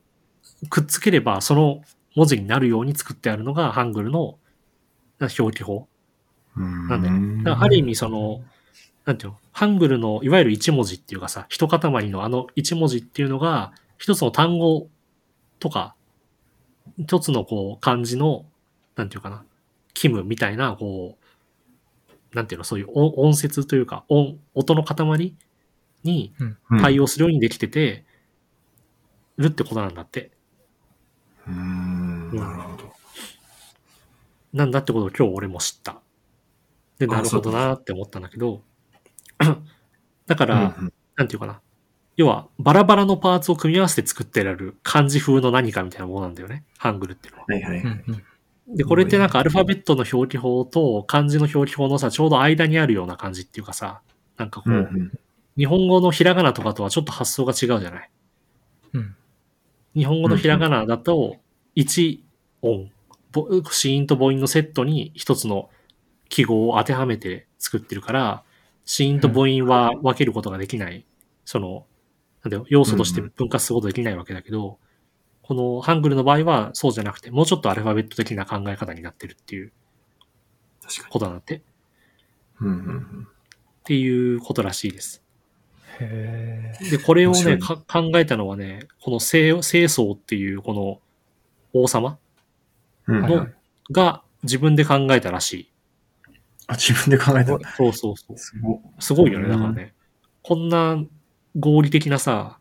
[0.68, 1.82] くっつければその
[2.16, 4.38] 文字になるように作ってあるのがハングルの
[5.20, 5.86] 表記法
[6.56, 8.42] なんだよある意味その、
[9.08, 14.86] なんていうの、ハングルのいわゆる一文字っていうかさ、一塊のあの一文字っていうのが、一つの単語
[15.60, 15.94] とか、
[16.98, 18.44] 一つのこう漢字の、
[18.96, 19.46] なんていうかな、
[19.94, 21.16] キムみたいな、こ
[22.32, 25.34] う、なんていうの、そういう音音節というか、音、音の塊
[26.04, 26.34] に
[26.68, 28.04] うん対応するようにできてて、
[29.38, 30.32] るってことなんだって。
[31.46, 32.92] うーん、なるほど。
[34.52, 35.98] なんだってことを今日俺も知った。
[36.98, 38.60] で、あなるほどなーって思ったんだけど、
[40.26, 41.60] だから、うんなんていうかな。
[42.16, 46.64] 要は、バラバラのパーツを組み合わせて作ってられる漢字風の何かみたいなものなんだよね。
[46.76, 47.46] ハングルっていうのは。
[47.48, 47.80] はいはい。
[47.80, 48.24] うんうん
[48.76, 54.02] で、これってなんかアルファベットの表記法と漢字の表記法のさ、ちょうど間にあるような感じっていうかさ、
[54.36, 55.12] なんかこう、うんうん
[55.56, 58.10] 日本語のひらがなとかとはちょっと発想が違うじゃない？
[58.92, 59.16] うん
[59.96, 61.38] 日本語のひらがなだと、
[61.74, 62.20] 1
[62.62, 62.90] 音、
[63.32, 65.70] ぼ子音と母音のセットに一つの
[66.28, 68.44] 記号を当てはめて作ってるから、
[68.88, 71.04] 子音と母音は分けることができない、
[71.44, 71.84] その、
[72.42, 74.78] なんだよ、要素として分割することができないわけだけど、
[75.42, 79.72] このハングルの場合はそうじゃなくて、もうちょっとアルファベット的な考え方になってるっていう
[81.10, 81.64] ことなんだって、っに。
[82.62, 83.28] うんうん
[83.84, 85.22] ていうことらしいです。
[86.00, 86.90] へえ。
[86.90, 91.00] で、これをね、考えたのはね、この清清宗っていうこの
[91.72, 92.18] 王様
[93.06, 93.20] うん。
[93.20, 93.54] のはいはい
[93.90, 95.72] が自分で考えたらしい。
[96.68, 97.58] あ、自分で考えた。
[97.76, 98.38] そうそうそう。
[98.38, 99.94] すごすごいよね、うんだからね。
[100.42, 101.02] こんな
[101.58, 102.58] 合理的なさ、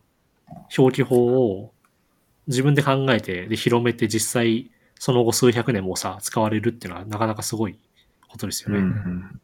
[0.76, 1.72] 表記法を
[2.46, 7.78] 自分で考えて、で、広めて実際、その後数百年もさ、使われるっていうのはなかなかすごい
[8.28, 9.02] ことですようんね。
[9.04, 9.20] うん。
[9.24, 9.40] っ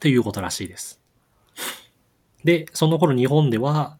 [0.00, 1.00] ていうことらしいです。
[2.44, 3.98] で、その頃日本では、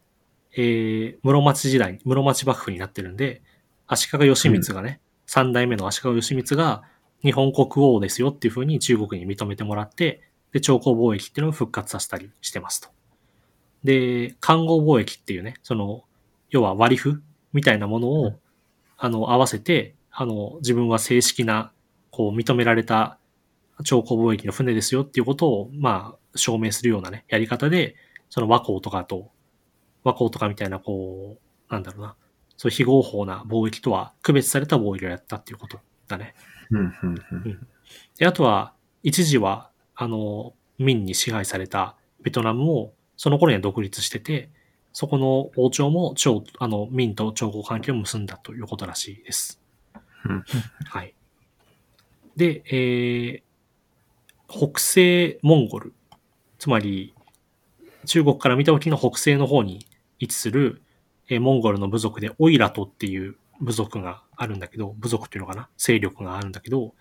[0.57, 3.43] えー、室町時代、室町幕府になってるんで、
[3.87, 6.83] 足利義満がね、三、代目の足利義満が
[7.23, 12.89] 日本国王ですよっていう風に中国に認めてもらって、で、朝貢貿易っていうのを復活させたりしてますと。
[13.85, 16.05] で、官号貿易っていうね、その、
[16.51, 18.35] 要は割り符みたいなものを、
[18.97, 21.73] あの、合わせて、あの、自分は正式な、
[22.11, 23.19] こう、認められた
[23.85, 27.97] 朝貢貿易の船ですよっていうことを、まあ、証明するようなね、やり方で、
[28.29, 29.31] その和光とかと、
[30.05, 32.17] 和光とかみたいな、こう、なんだろうな、
[32.57, 35.79] そういう非合法な貿易とは区別された貿易をやったっていうこと
[36.09, 36.35] だね。
[36.71, 37.67] うんうんうん。
[38.19, 44.51] で、あとは、一時は、あの、民に支配されたベトナムも、その頃には独立してて、
[44.93, 49.61] そこの王朝も朝、あの、民と朝貢関係を結んだということらしいです。
[50.25, 50.45] うん
[50.87, 51.15] はい。
[52.37, 53.43] で、えー、
[54.49, 55.95] 北西モンゴル、
[56.59, 57.15] つまり、
[58.07, 59.87] 中国から見た時の北西の方に
[60.19, 60.83] 位置する、
[61.29, 65.69] えーモンゴルの部族でオイラトっていう部族があるんだけど、部族っていうのかな？
[65.77, 66.95] 勢力があるんだけど、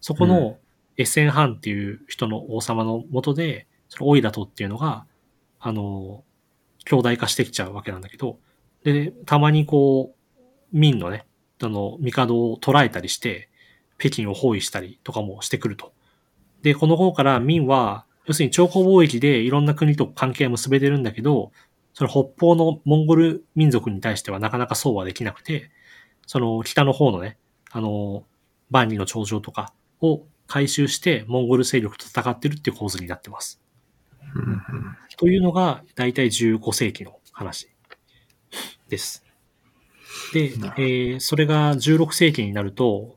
[0.00, 0.56] そこうの
[0.96, 5.04] エッセンハンっていう人の王様の下で、そのオイラトっていうのが、
[5.60, 6.24] あの、
[6.86, 8.38] 兄弟化してきちゃうわけなんだけど、
[8.82, 10.38] で、たまにこう、
[10.72, 11.26] 民のね、
[11.62, 13.50] あの、帝を捕らえたりして、
[13.98, 15.92] 北京を包囲したりとかもしてくると。
[16.62, 21.52] で、この頃から民は、要するに超高貿易でいろんな国と関係を結べてるんだけど、
[21.92, 25.70] その北方のモンゴル民族に対してはなかなかそうはできなくて、
[26.26, 27.38] その北の方のね、
[27.70, 28.24] あの、
[28.70, 33.60] 万里の長城とかを回収してモンゴル勢力と戦ってるっていう構図になってます。
[35.16, 37.68] というのが、だいたい15世紀の話
[38.88, 39.24] です。
[40.32, 43.16] で、えーそれが16世紀になると、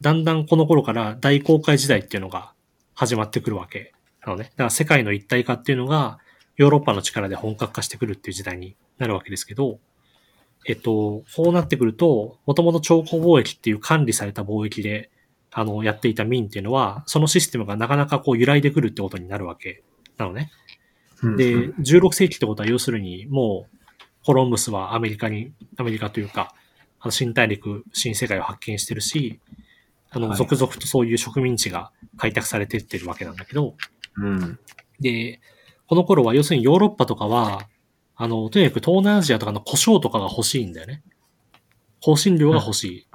[0.00, 2.52] だんだんこの頃から大航海時代っていうのが
[2.94, 3.92] 始まってくるわけ
[4.24, 4.44] なのね。
[4.44, 6.18] だから世界の一体化っていうのが
[6.56, 9.78] ヨーロッパの力で本格化してくるっていう時代になるわけですけど、
[10.66, 15.10] えっと、こうなってくると、もともと超高貿易っていう管理された貿易で、
[15.50, 19.82] あの、やっていた民っていうのは、そのシステムがなかなかこう揺らいでくるってことになるわけ
[20.18, 20.50] なのね。
[21.22, 21.36] うん。
[21.36, 23.76] で、うん16世紀ってことは要するに、もう、
[24.24, 26.54] コロンブスはアメリカに、アメリカというか、
[27.00, 29.40] あの新大陸、新世界を発見してるし、
[30.10, 33.74] あの、はい続々とそういう植民地が開拓されてってるわけなんだけど、
[34.16, 34.58] うん。
[35.00, 35.40] で、
[35.86, 37.68] この頃は要するにヨーロッパとかは、
[38.20, 41.02] あの、とにかく東南アジアとかの胡椒とかが欲しいんだよね。
[42.04, 43.06] 香辛料が欲しい。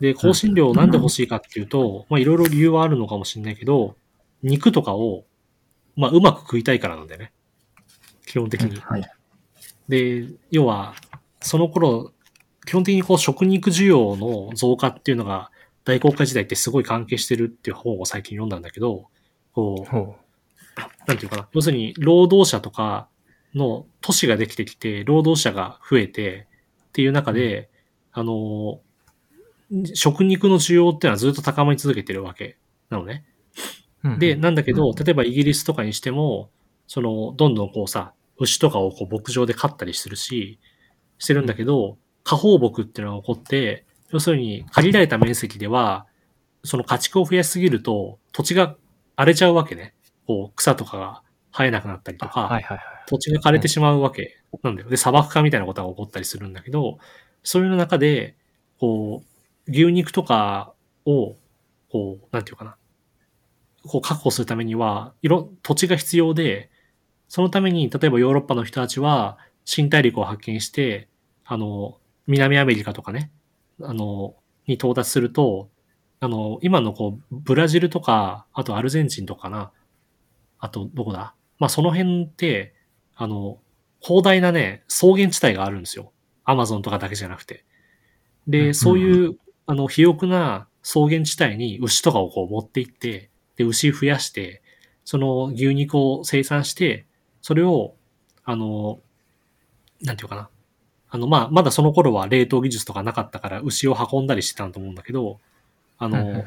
[0.00, 3.96] で、香辛料をなんで欲しいかっていうと、まあいろいろ理由はあるのかもしれないけど、
[4.42, 5.24] 肉とかを、
[5.94, 7.32] まあうまく食いたいからなんだよね。
[8.26, 8.80] 基本的に。
[8.80, 9.02] はい。
[9.90, 10.94] で、要は、
[11.42, 12.12] その頃、
[12.66, 15.50] 基本的にこう食肉需要の増加っていうのが
[15.84, 19.08] 大航海時代ってすごい関係してるっていう本を最近読んだんだけど、
[19.52, 20.16] こう、ほ
[21.06, 21.48] なんていうかな。
[21.52, 23.08] 要するに、労働者とか
[23.56, 26.46] の都市ができてきて、労働者が増えて
[26.88, 27.70] っていう中で、
[28.12, 28.80] あの、
[29.94, 32.58] 食肉の需要っていうのはずっと高まり続けてるわけ
[32.90, 33.24] なのね。
[34.04, 34.18] う。
[34.18, 36.50] で、なんだけど、うん例えばイギリスとかにしても、
[36.86, 40.60] その、どんどんこうさ、牛とかをこう牧場で飼ったりするし、
[41.18, 46.06] してるんだけど、過放牧っていうのが起こって、要するに限られた面積では、
[46.62, 48.76] その家畜を増やしすぎると、土地が
[49.16, 49.94] 荒れちゃうわけね。
[50.26, 51.22] こう、草とかが
[51.56, 52.86] 生えなくなったりとか、はいはいはい。
[53.06, 54.88] 土地が枯れてしまうわけなんだよ。
[54.90, 56.98] で、砂漠化みたいなことが起こったりするんだけど、
[57.44, 58.36] そういう中で、
[58.80, 59.22] こ
[59.68, 60.74] う、牛肉とか
[61.06, 61.36] を、
[61.90, 62.76] こう、なんていうかな、
[63.84, 66.70] こう確保するためには、いろ、土地が必要で、
[67.28, 71.08] そのために、例えばヨーロッパの人たちは、新大陸を発見して、
[71.46, 73.32] あの、南アメリカとかね、
[73.82, 74.36] あの、
[74.68, 75.70] に到達すると、
[76.20, 79.72] あの、今のこう、ブラジルとか、あとアルゼンチンとかな、
[80.60, 81.35] あと、どこだ？
[81.58, 82.74] まあ、その辺って、
[83.14, 83.58] あの、
[84.00, 86.12] 広大なね、草原地帯があるんですよ。
[86.44, 87.64] アマゾンとかだけじゃなくて。
[88.46, 94.62] で、うんそういう、あの、肥沃な草原地帯に牛とかをこう持って行って、で、牛増やして、
[95.04, 97.06] その牛肉を生産して、
[97.42, 97.94] それを、
[98.44, 99.00] あの、
[100.02, 100.48] なんていうかな。
[101.08, 105.40] あの、まあ、まだその頃は冷凍技術とかなかったから牛を運んだりしてたと思うんだけど、
[105.98, 106.44] あの、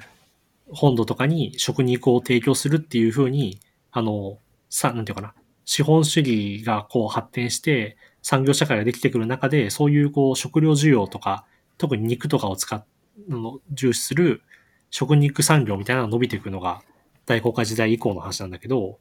[0.71, 3.59] 本土とかに食肉を提供するっていう風に、
[3.91, 4.37] あの、
[4.69, 5.33] さ、なんていうかな。
[5.65, 11.45] 資本主義がこう発展して産業社会ができてくる中で、そういうこう食料需要とか、
[11.77, 12.83] 特に肉とかを使っ、
[13.71, 14.41] 重視する
[14.89, 16.81] 食肉産業みたいなのが伸びていくのが
[17.25, 18.97] 大航海時代以降の話なんだけど、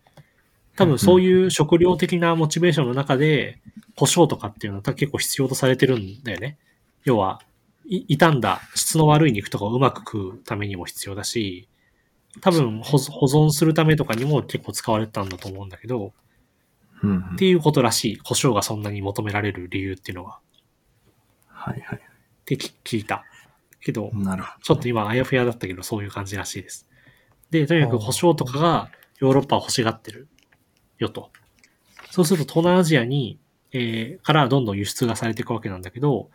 [0.77, 3.61] 多分そういう食料的なモチベーションの中で、
[3.97, 6.59] 胡椒とかっていうのは結構必要とされてるんだよね。
[7.05, 7.41] 要は、
[7.87, 11.69] い傷んだ質の悪い肉とかをうまく食うためにも必要だし、
[12.41, 16.13] 多分保保存するためとかにも結構使われてたんだと思うんだけど、
[17.03, 18.17] うんうんっていうことらしい。
[18.19, 20.41] 胡椒がそんなに求められる理由っていうのは。
[21.47, 21.99] はいはい。
[21.99, 22.01] っ
[22.45, 23.25] てき聞いた。
[23.81, 26.89] けど、なるほちょっと今あやふやだったけど、そういう感じらしいです。
[27.51, 30.29] で、とにかくあー胡椒とかがヨーロッパを欲しがってる
[30.99, 31.31] よと。
[32.11, 33.39] そうすると東南アジアに、
[33.73, 36.31] えーからどんどん輸出がされていくわけなんだけど、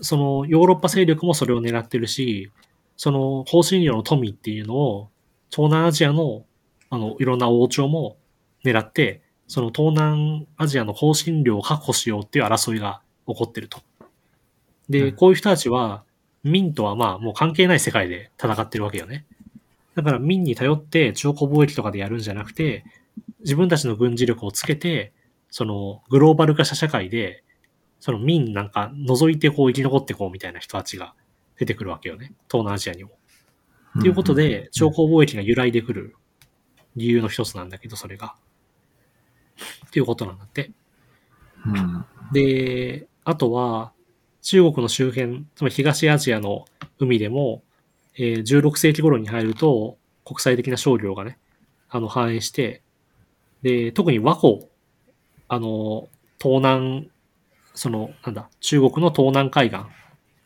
[0.00, 2.50] そのヨーロッパ勢力もそれを狙ってるし、
[2.96, 5.10] その香辛料の富っていうのを
[5.50, 6.44] 東南アジアの
[6.90, 8.16] あのいろんな王朝も
[8.64, 13.80] 狙って、その東南アジアの香辛料を確保しようっていう争いが起こってると。
[14.88, 16.04] で、うんこういう人たちは、
[16.42, 19.26] 民とはまあもう関係ない世界で戦ってるわけよね。
[19.94, 22.84] だから民に頼って超古貿易とかでやるんじゃなくて、
[23.40, 25.12] 自分たちの軍事力をつけて、
[25.50, 27.44] そのグローバル化した社会で、
[28.00, 31.14] その民なんか除いてこう生き残ってこうみたいな人たちが
[31.58, 32.32] 出てくるわけよね。
[32.50, 33.10] 東南アジアにも。
[33.96, 34.00] ど。
[34.02, 36.16] ということで、超交貿易が由来でくる
[36.96, 38.34] 理由の一つなんだけど、それが。
[39.86, 40.70] っていうことなんだって。
[41.66, 42.06] うん、うん。
[42.32, 43.92] で、あとは、
[44.42, 46.64] 中国の周辺、つまり東アジアの
[46.98, 47.62] 海でも、
[48.16, 51.38] えー16世紀頃に入ると、国際的な商業がね、
[51.88, 52.82] あの、繁栄して、
[53.62, 54.66] で、特に和光、
[55.48, 56.08] あの、
[56.40, 57.10] 東南、
[57.74, 59.80] その、なんだ、中国の東南海岸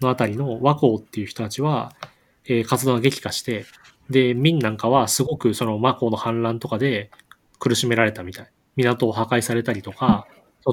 [0.00, 1.92] のあたりの和光っていう人たちは、
[2.46, 3.66] えー活動が激化して、
[4.11, 7.11] で、民なんかはすごくその和光の反乱とかで
[7.59, 8.50] 苦しめられたみたい。
[8.76, 10.26] 港を破壊されたりとか、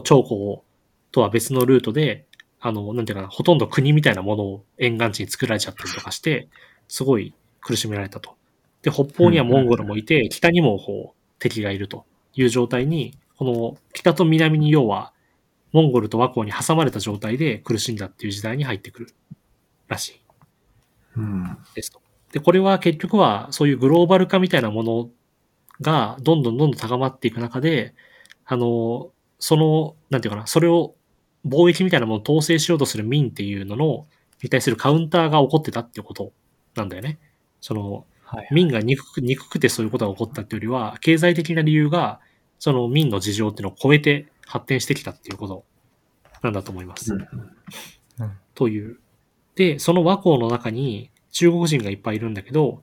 [0.04, 0.64] 長江
[1.12, 2.26] とは別のルートで、
[2.60, 6.50] あの、なんていうかな、ほとんど国みたいなものを沿岸地に作られちゃったりとかして、
[6.88, 8.36] すごい苦しめられたと。
[8.82, 12.06] で、北方にはモンゴルもいて、北にもこう敵がいると
[12.36, 15.14] いう状態に、この北と南に要は、
[15.72, 19.14] モンゴルと和光に挟まれた状態で苦しんだっていう時代に入ってくる
[19.88, 20.21] らしいうん。
[21.76, 22.02] ですと。
[22.32, 25.10] で、これは結局はそういうグローバル化みたいなもの
[25.82, 27.94] がどんどんどんどん高まっていく中で、
[28.46, 30.96] あの、その、なんていうかな、それを
[31.46, 34.08] 貿易みたいなものを統制しようとする民っていうのの、
[34.44, 36.32] に対するカウンターが起こってたっていうこと
[36.76, 37.20] なんだよね。
[37.60, 38.48] その、はい。
[38.52, 42.20] 民が憎く、憎くてそういうことが起こったっていうよりは、経済的な理由が、
[42.60, 45.66] その民の事情っていうのを超えて発展してきたっていうこと
[46.42, 47.14] なんだと思います。
[47.14, 47.28] うん
[48.54, 49.00] という。
[49.56, 52.82] で、その和光の中に中国人がいっぱいいるんだけど、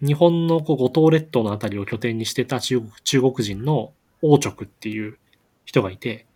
[0.00, 3.92] 日本のこう五島列島のあたりを拠点にしてた中国中国人の
[4.22, 5.18] 王直っていう
[5.64, 6.26] 人がいて、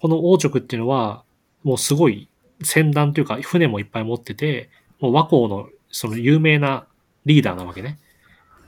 [0.00, 1.24] この王直っていうのは、
[1.62, 2.28] もうすごい
[2.62, 6.86] 船団というか船もいっぱい持ってて、もう和光のその有名な
[7.24, 7.98] リーダーなわけね。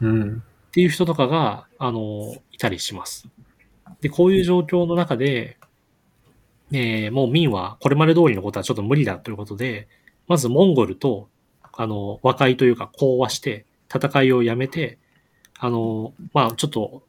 [0.01, 0.43] うん。
[0.69, 3.29] っていう人とかが、あの、いたりします。
[4.01, 5.59] で、こういう状況の中で、
[6.75, 9.89] えーもう明はこれまで通りのことはちょっと無理だということで、
[10.29, 11.29] まずモンゴルと、
[11.75, 14.99] あの、和解というか講和して、戦いをやめて、
[15.59, 17.03] あの、まあちょっと、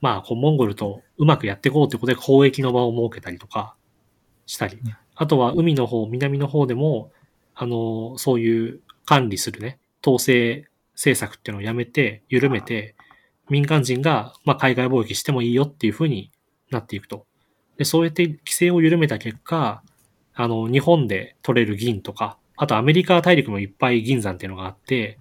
[0.00, 3.74] まあこうモンゴルとうまくやっていこうということで交易の場を設けたりとか
[4.46, 7.10] したりうん、あとは海の方、南の方でも、
[7.54, 12.94] あの、そういう管理するね、統制政策っていうのをやめて、緩めて、
[13.48, 16.30] 民間人が、まあ、海外貿易してもいいよっていう風に
[16.70, 17.26] なっていくと。
[17.76, 19.82] で、そうやって規制を緩めた結果、
[20.34, 25.18] あの、日本で取れる銀とか、あとアメリカ大陸もいっぱい銀山っていうのがあって、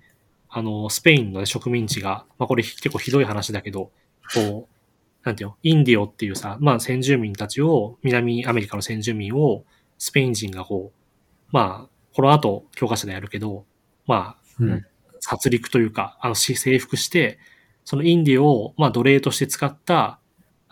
[0.49, 3.91] あの、スペインの、ね、植民地が、まあ、これ結構ひどい話だけど、
[4.35, 9.63] こう、なんていうの、インディオっていうさ、まあ、先住民たちを、南アメリカの先住民を、
[9.97, 13.65] スペイン人がこう、まあ、この後、教科書でやるけど、
[14.05, 14.85] まあ、うん。
[15.19, 17.39] 殺戮というか、あの、し征服して、
[17.85, 20.19] そのインディオを、まあ、奴隷として使った、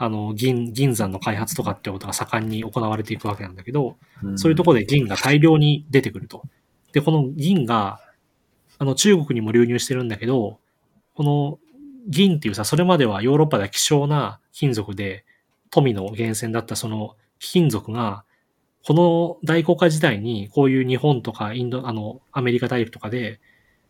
[0.03, 3.97] あの、銀、銀山の開発とかってことが盛んに行われていくわけなんだけど、
[4.35, 6.41] そういうところで銀が大量に出てくると。
[6.91, 7.99] で、この銀が、
[8.79, 10.57] あの、中国にも流入してるんだけど、
[11.13, 11.59] この
[12.07, 15.23] 銀っていうさ、それまではヨーロッパでは希少な金属で、
[15.69, 18.23] 富の源泉だったその金属が、
[18.83, 23.39] この大航海時代に、こういう日本とかインド、あの、アメリカ大陸とかで、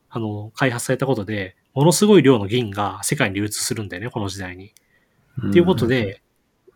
[0.10, 4.74] あの、開発されたことで、ものすごい量の銀が世界に流通するんだよね、この時代に。
[5.50, 6.22] っていうこと、で、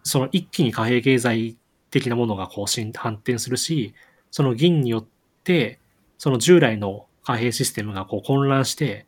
[0.03, 1.57] その一気に貨幣経済
[1.89, 3.93] 的なものがこう進発展するし、
[4.31, 5.05] その銀によっ
[5.43, 5.79] て、
[6.17, 9.05] その従来の貨幣システムがこう混乱して、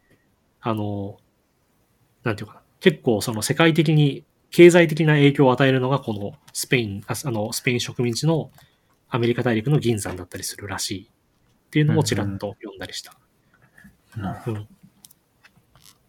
[0.61, 1.17] あの、
[2.23, 8.51] なんていうかな、結構その世界的に経済的な影響を与えるのがこのスペイン、ああの、スペイン植民地の
[9.09, 13.13] アメリカ大陸の銀山だったりするらしいっていうのもちらっと読んだりした。
[14.47, 14.67] うん。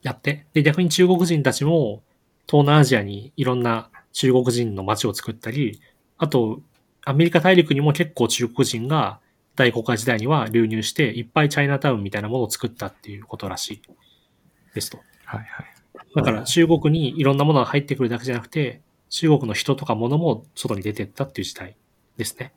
[0.03, 0.47] やって。
[0.53, 2.03] で、逆に中国人たちも、
[2.49, 5.81] 東南アジアにいろんな中国人の街を作ったり、
[6.17, 6.61] あと、
[7.05, 9.21] アメリカ大陸にも結構中国人が
[9.55, 13.83] 大航海時代には流入して、いっぱいチャイナタウンみたいなものを作ったっていうことらしい。
[14.75, 14.99] ですと。
[15.25, 15.67] はいはい。
[16.15, 21.77] だから中国にいろんなものが入ってくるだけじゃなくて、中国の人とか物も外に出てったっていう時代
[22.17, 22.53] ですね。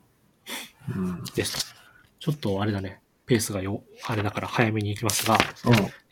[0.94, 1.00] ど。
[1.00, 1.24] うん。
[1.34, 1.80] ですと。
[2.18, 3.00] ちょっとあれだね。
[3.26, 5.38] ペースがよ、あれだから早めに行きますが、あ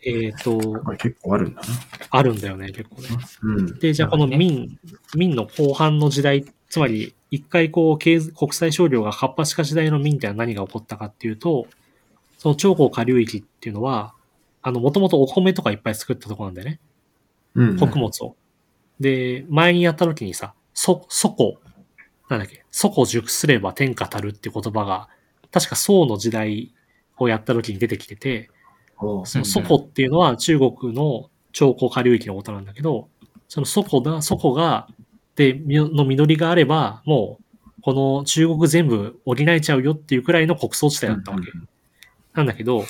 [0.02, 1.68] えっ、と、これ結構あるんだな。
[2.10, 3.08] あるんだよね、結構ね。
[3.42, 3.78] うん。
[3.78, 4.68] で、じゃあこの明、
[5.14, 11.66] 明の後半の時代、つまり一回こう国際商業が活発化時代の明ってのは何が起こったかっていうと、
[12.38, 14.14] その長江下流域っていうのは、
[14.62, 16.80] あの、もともとお米とかいっぱい作ったところなんだよね。
[17.54, 17.78] うん。
[17.78, 18.36] 穀物を。
[18.98, 21.60] で、前にやった時にさ、そ、そこ、
[22.28, 25.08] なんだっけ、そこ熟すれば天下たるっていう言葉が、
[25.50, 26.72] 確か宋の時代
[27.18, 28.50] をやった時に出てきてて、
[29.24, 33.08] その祖庫っていうのは中国の長江下流域のことなんだけど、
[33.48, 34.88] その祖庫が、祖庫が、
[35.36, 41.50] で、みの実りがあれば、もう、この中国全部補えちゃうよっていうくらいの穀倉地帯だったわけ。
[42.34, 42.84] なんだけど、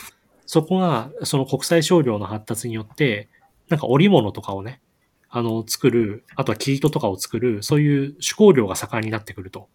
[0.47, 3.29] そこが、その国際商業の発達によって、
[3.69, 4.81] なんか織物とかをね、
[5.29, 9.69] あの、作る、あとは生糸とかを作る、そういう手工業が盛んになってくると。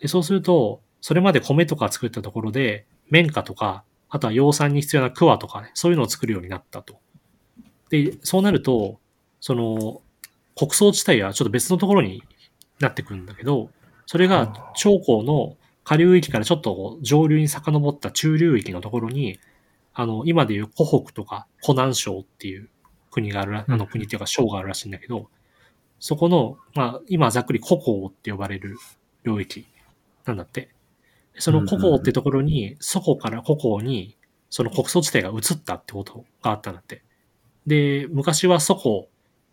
[0.00, 6.98] で、そうすると、それまで米とか作ったところで、綿花とか、あとは養蚕に必要な桑とかね、そういうのを作るようになったと。
[7.90, 8.98] で、そうなると、
[9.40, 10.02] その、
[10.56, 12.22] 国葬地帯はちょっと別のところに
[12.80, 13.70] なってくるんだけど、
[14.06, 19.38] それが長江の下流域からちょっと上流に遡った中流域のところに、
[19.94, 22.68] あの、今でいう湖北とか湖南省っていう
[23.10, 25.28] 国があるら、あの国っていうか省があるらしいんだけど、
[26.00, 28.76] そこの、まあ、今ざっくり古江って呼ばれる
[29.24, 29.66] 領域
[30.24, 30.70] なんだって。
[31.38, 34.16] その古江ってところに、そこから古江に、
[34.50, 37.02] その国葬地帯が移ったってことがあったんだって。
[37.66, 39.08] で、昔はそこを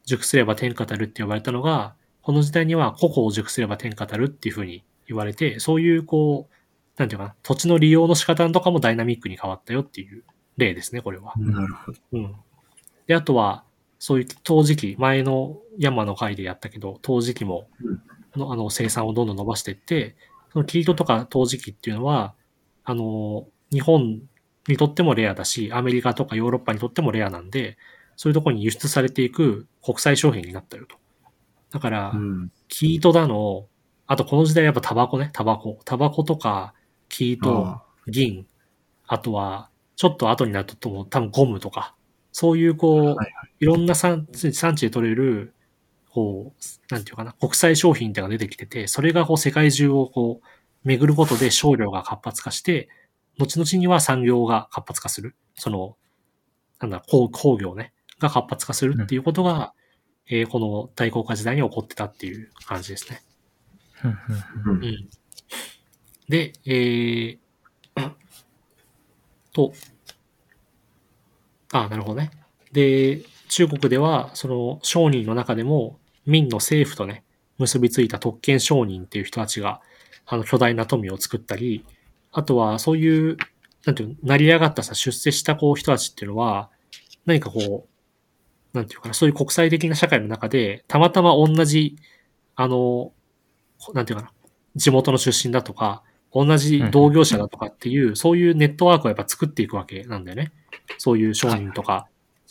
[0.06, 6.56] 熟すれば天下たるって呼ばれたのが、この時代には古江を熟すれば天下たるっていうふうに言われて、そういうこう、
[6.98, 10.24] なんていうかな、土地の利用の仕方とかもダイナミックに変わったよっていう
[10.58, 11.34] 例ですね、これは。
[11.38, 11.98] なるほど。
[12.14, 12.36] うん。
[13.08, 13.64] で、あとは、
[14.00, 18.02] そういう陶磁器、前の山の回でやったけど、陶磁器もうん、
[18.40, 20.16] のあの、生産をどんどん伸ばしていって、
[20.56, 22.34] その生糸とか陶磁器っていうのは、
[22.86, 24.22] あの、日本
[24.70, 27.78] にとってもレアだし、アメリカとかヨーロッパにとってもレアなんで、
[28.16, 30.96] そういうところに輸出されていく国際商品になったよと。
[31.72, 32.52] だから、うん。
[32.70, 33.68] 生糸だの、
[34.08, 35.78] あとこの時代やっぱタバコね、タバコ。
[35.84, 36.74] タバコとか、
[37.10, 38.48] 生糸、あ銀、
[39.08, 41.96] あとは、ちょっと後になるとも多分ゴムとか、
[42.32, 43.28] そういうこう、はいはい
[43.60, 45.54] いろんな産地で取れる、
[46.16, 50.48] こう、なんていうかな、国際商品ってのが出てきてて、それがこう世界中をこう、
[50.86, 52.88] 巡ることで商業が活発化して、
[53.38, 55.36] 後々には産業が活発化する。
[55.56, 55.98] その、
[56.80, 59.74] なんだ、工工業ね、が活発化するっていうことが、
[60.28, 63.22] えーこの大航海時代に起こってたっていう感じですね。
[64.06, 64.12] うん
[64.70, 65.10] うんうんうん。
[66.30, 67.38] で、えー、
[69.52, 69.74] と、
[71.74, 72.32] あ、なるほどね。
[72.72, 77.24] で、中国では、その商人の中でも、民の政府とね、
[77.58, 79.82] 結びついた特権商人っていう人たちが、
[80.26, 81.86] あの、巨大な富を作ったり、
[82.32, 83.38] あとは、そういう、
[83.86, 86.70] なんていうの、成り上がったさ、出世したこう人たちっていうのは、
[87.26, 87.88] 何かこ
[88.74, 91.96] う、なんていうかな、そういう国際的な社会の中で、たまたま同じ、
[92.56, 93.14] あの、
[93.94, 94.32] なんていうかな、
[94.76, 96.04] 地元の出身だとか、
[96.34, 100.52] 同じ同業者だとかっていう、そういうネットワークをやっぱ作っていくわけなんだよね。
[100.98, 102.08] そういう商人とか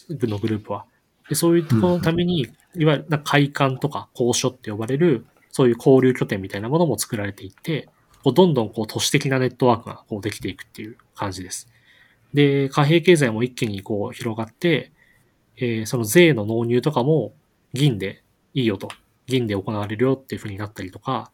[0.08, 0.86] のグループは。
[1.28, 7.88] でそういうところのために、いわゆるな会館とか交渉って呼ばれる、そういう交流拠点みたいなものも作られていって、
[8.22, 11.68] こうどんどんこう都市的なネットワークがこうできていくっていう感じです。
[12.32, 14.92] で、貨幣経済も一気にこう広がって、
[15.56, 17.32] えーその税の納入とかも
[17.72, 18.22] 銀で
[18.54, 18.88] いいよと。
[19.26, 21.30] 銀で行われるよっていう風になったりとか、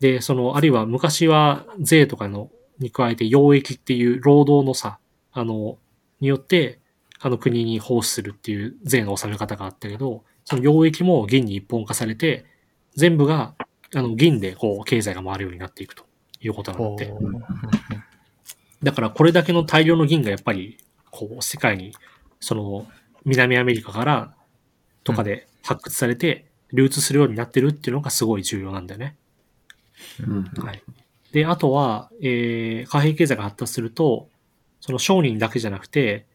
[0.00, 4.98] で、その、あるいは昔は税とかの、に加えて溶液っていう労働の差、
[5.32, 5.78] あの、
[6.20, 6.80] によって、
[7.20, 12.44] あの国に奉仕するっていう税の納め方があったけど、その溶液も銀に一本化されて、
[12.94, 13.54] 全部が、
[13.94, 16.04] あの、銀でこう、経済が回るようになっていくと
[16.40, 17.12] いうことなんだって。
[18.82, 20.78] だからこれだけの大量の銀がやっぱり、
[21.10, 21.92] こう、世界に、
[22.40, 22.86] その、
[23.24, 24.34] 南アメリカから、
[25.04, 29.16] とかで発掘されて、流通するようになってるっていうのがすごい重要なんだよね。
[30.20, 30.44] うん。
[30.64, 30.82] はい。
[31.32, 34.28] で、あとは、えー、貨幣経済が発達すると、
[34.80, 36.26] その商人だけじゃなくて、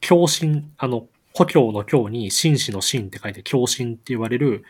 [0.00, 4.64] 共振、あの、故郷の郷に紳士の紳って書いて共振って言われる、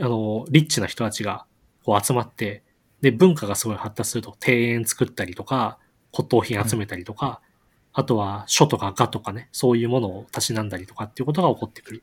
[0.00, 1.46] あの、リッチな人たちが
[1.84, 2.62] こう集まって、
[3.00, 5.78] で、文化がすごい発達すると、庭園作ったりとか、
[6.12, 7.40] 骨董品集めたりとか、
[7.92, 12.02] あとは書とか画とかね、そういうものをたしなんだりとかっていうことが起こってくる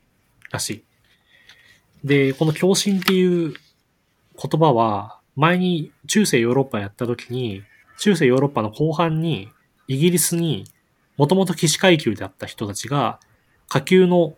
[0.52, 0.84] らしい。
[2.04, 7.64] で、この共振っていう言葉は、前に中世ヨーロッパやった時に、
[8.00, 9.50] 中世ヨーロッパの後半に、
[9.88, 10.66] イギリスに、
[11.16, 13.20] もともと騎士階級であった人たちが、
[13.68, 14.36] 下級の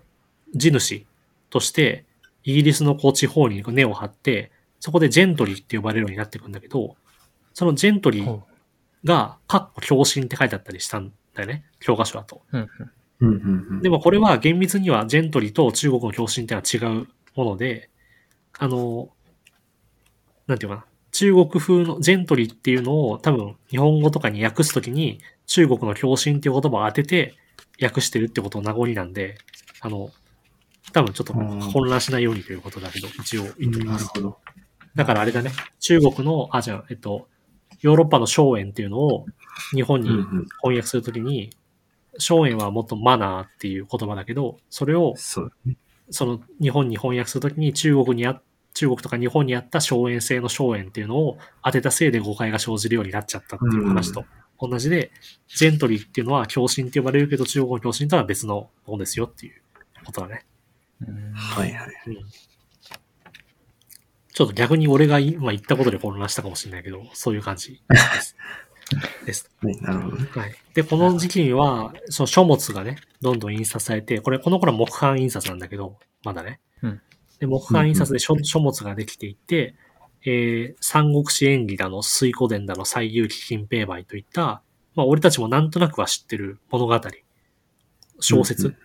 [0.55, 1.05] 地主
[1.49, 2.05] として、
[2.43, 6.95] イギリスのこう地方に根を張って、そこでジェントリーって呼ばれるようになっていくんだけど、
[7.53, 8.43] そのジェントリーほ
[9.03, 11.65] が、かっこ共振って書いてあったりしたんだよね。
[11.79, 12.41] 教科書だと。
[13.81, 17.89] でもこれは厳密にはジェントリーと中国の共振っていうのは違うもので、
[18.57, 19.09] あの、
[20.47, 20.85] なんていうかな。
[21.19, 27.35] 中国風のジェントリーっていうのを多分日本語とかに訳すときに中国の共振っていう言葉を当てて
[27.81, 29.37] 訳してるってことの名残なんで、
[29.81, 30.11] あの、
[30.93, 34.09] 多分ちょっと混乱しないようにということだけど、一応言っておきます。
[34.95, 35.51] だからあれだね、
[35.81, 37.27] 中国の、あ、じゃあ、えっと、
[37.81, 39.25] ヨーロッパの荘園っていうのを
[39.73, 40.23] 日本にうんうん。
[40.61, 41.49] 翻訳するときに、
[42.17, 48.41] 荘園はもっとマナーっていう言葉だけど、それをその日本に翻訳するときに中国にあ、
[48.73, 54.25] 中国とか日本にあった荘園制の荘園っていうのを当てたせいで誤解が生じるようになっちゃったっていう話と
[54.59, 55.11] 同じで、
[55.47, 59.61] ジェントリーっていうのは共振って呼ばれるけど中国の共振とは別のものですよっていう
[60.05, 60.45] ことだね。
[61.07, 61.93] うんはいはい。
[62.07, 62.15] うん。
[64.33, 68.35] ちょっと逆に俺が今言ったことで混乱したかもしれないけど、そういう感じです。
[69.25, 69.51] です。
[69.61, 70.27] はい、なるほどね。
[70.33, 70.55] はい。
[70.73, 76.59] で、この時期には、その書物がね、どんどん印刷されて、これ、この頃は木版印刷なんだけど、まだね。
[76.81, 77.01] うん
[77.39, 79.75] で、木版印刷で書書物ができていって、
[80.25, 84.61] えー、三国志演義だの、水古伝だの、西遊記金兵梅といった、
[84.95, 86.99] まあ、俺たちもなんとなくは知ってる物語、
[88.19, 88.75] 小説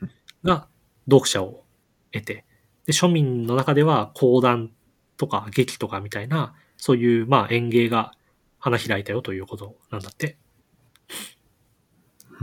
[0.44, 0.68] が
[1.10, 1.64] 読者を
[2.12, 2.44] 得て、
[2.86, 4.70] で、庶民の中では講談
[5.16, 8.12] とか劇とかみたいな、そういう、まあ、演芸が
[8.58, 10.38] 花開いたよということなんだって。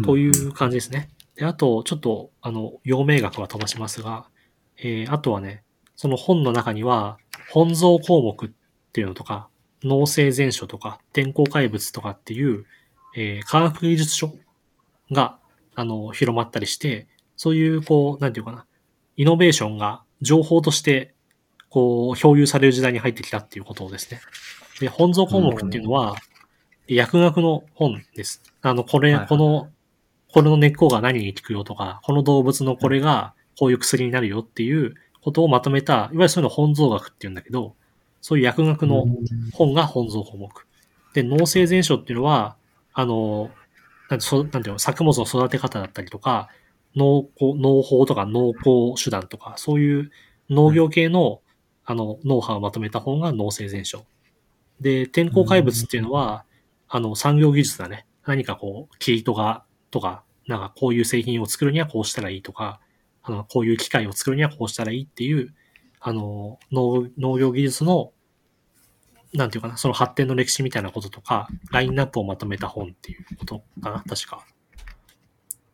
[0.03, 1.09] という感じですね。
[1.35, 4.27] で、あと、ちょっと、あの、陽明学は飛ばしますが、
[4.77, 5.63] えー、あとはね、
[6.01, 7.19] その本の中には、
[7.51, 8.49] 本草項目っ
[8.91, 9.49] ていうのとか、
[9.83, 12.65] 農政全書とか、天候怪物とかっていう、
[13.15, 14.33] えー科学技術書
[15.11, 15.37] が、
[15.75, 18.65] あの、広まったりして、そういう、こう、なんていうかな、
[19.15, 21.13] イノベーションが情報として、
[21.69, 24.21] こう、共有される時代に入ってきたっていうことですね。
[24.79, 26.15] で、本草項目っていうのは、
[26.87, 28.41] 薬学の本です。
[28.63, 29.69] あの、これ、はいはいこの、
[30.33, 37.75] これの根っこが何に効くよとか、この動物のこれがこういう薬になるよっていうことをまとめた、いわゆるそういうのを本草学っていうんだけど、
[38.21, 39.05] そういう薬学の
[39.53, 40.51] 本が本草項目。
[41.13, 42.55] で、農政全書っていうのは、
[42.93, 43.51] あの、
[44.09, 46.49] なんてそなんていうの、作物の育て方だったりとか、
[46.95, 50.11] 農耕農法とか農耕手段とか、そういう
[50.49, 51.41] 農業系の、
[51.85, 54.05] あの、ノウハウをまとめた本が農政全書。
[54.79, 56.45] で、天候怪物っていうのは、
[56.89, 58.05] あの、産業技術だね。
[58.25, 62.79] 何かこう、キリトが、とか、なんかこういう製品を作るにはこうしたらいいとか、
[63.23, 65.53] あの、こういう機械を作るにはこうしたらいいっていう、
[65.99, 68.11] あの、農農業技術の、
[69.33, 74.45] なんていうかな、その発展の歴史みたいなこととか、ラインナップをまとめた本っていうことかな、確か。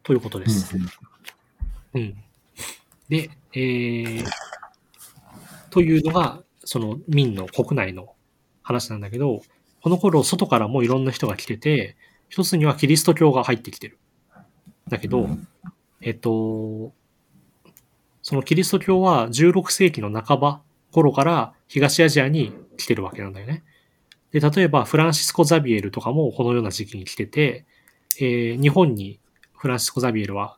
[0.04, 0.76] ということです。
[1.94, 2.16] うん。
[3.10, 4.26] で、えー、
[5.70, 8.16] というのが、その民の国内の
[8.62, 9.42] 話なんだけど、
[9.82, 11.96] この頃外からもいろんな人が来てて、
[12.30, 13.98] 一つにはキリスト教が入ってきてる。
[14.90, 15.30] だけど、
[16.02, 16.94] えっと、
[18.28, 20.62] そのキリスト教は16世紀の半ば
[20.92, 23.64] 頃から東アジアに来てるわけなんだよね。
[24.32, 27.66] で、例えばフランシスコ・ザビエルとかもこのような時期に来てて、
[28.20, 29.22] えー日本に
[29.56, 30.58] フランシスコ・ザビエルは、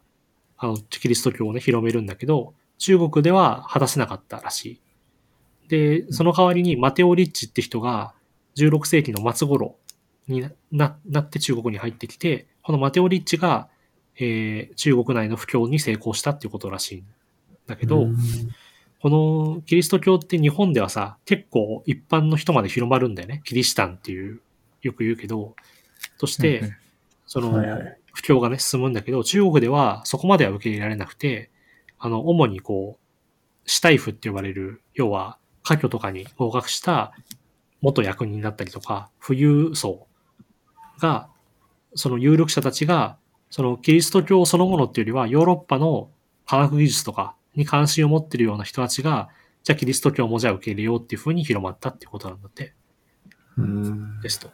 [0.58, 4.82] あの、キリスト教をね、広めるんだけど、中国では果たせなかったらしい。
[5.68, 8.16] で、その代わりにマテオ・リッチって人が
[8.58, 9.76] 16世紀の末頃
[10.28, 13.70] にななって中国に入ってきて、このマテオ・リッチが、
[14.16, 17.04] えー中国内の布教に成功したっていうことらしい
[17.70, 18.08] だけど、
[19.02, 23.42] このキリスト教って日本ではさ、結構一般の人まで広まるんだよね。
[23.46, 24.42] キリシタンっていう、
[24.82, 25.56] よく言うけど、
[26.20, 26.74] として、
[27.26, 27.98] その、はいはい。
[28.12, 31.50] 布教がね、進むんだけど、中国ではそこまでは受け入れられなくて、
[31.98, 37.14] あの、主にこう、シュタイフって呼ばれる、要は、科挙とかに合格した
[37.82, 40.08] 元役人だったりとか、富裕層
[41.00, 41.30] が、
[41.96, 43.18] その有力者たちが、
[43.50, 46.10] そのキリスト教そのものっていうよりは、ヨーロッパの
[46.46, 49.30] 科学技術とかに関心を持ってるような人たちが、
[49.64, 52.74] じゃあキリスト教もじゃあ受け入れようっていう風に広まったっていうことなんだって。
[53.58, 54.22] うん。
[54.22, 54.50] ですと。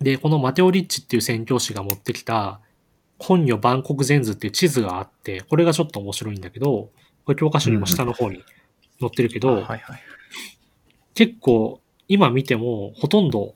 [0.00, 2.60] で、このマテオ・リッチっていう宣教師が持ってきた、
[3.18, 6.90] 本予万国全図っていう地図があって、これがちょっと面白いんだけど、
[7.24, 8.44] これ教科書にも下の方に
[9.00, 9.80] 載ってるけど、はいはい。
[11.14, 13.54] 結構今見てもほとんど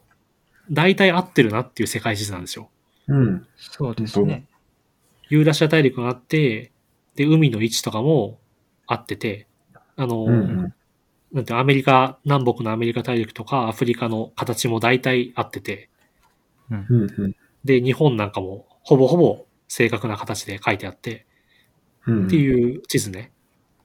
[0.71, 2.71] 大体合ってるなっていう世界地図なんですよ。
[3.09, 3.47] うん。
[3.57, 4.47] そうですね。
[5.29, 6.73] ユーラシア大陸があって、
[7.19, 8.39] で、海の位置とかも
[8.87, 9.49] 合ってて、
[9.97, 10.75] あの、うんうん。
[11.33, 15.91] なんてアメリカ、南北のアメリカ大陸とかアフリカの形も大体合ってて、
[16.71, 16.87] うん
[17.19, 17.37] うん。
[17.65, 21.27] で、日本なんかもほぼほぼ正確な形で書いてあって、
[22.07, 22.27] うん。
[22.29, 23.33] っていう地図ね。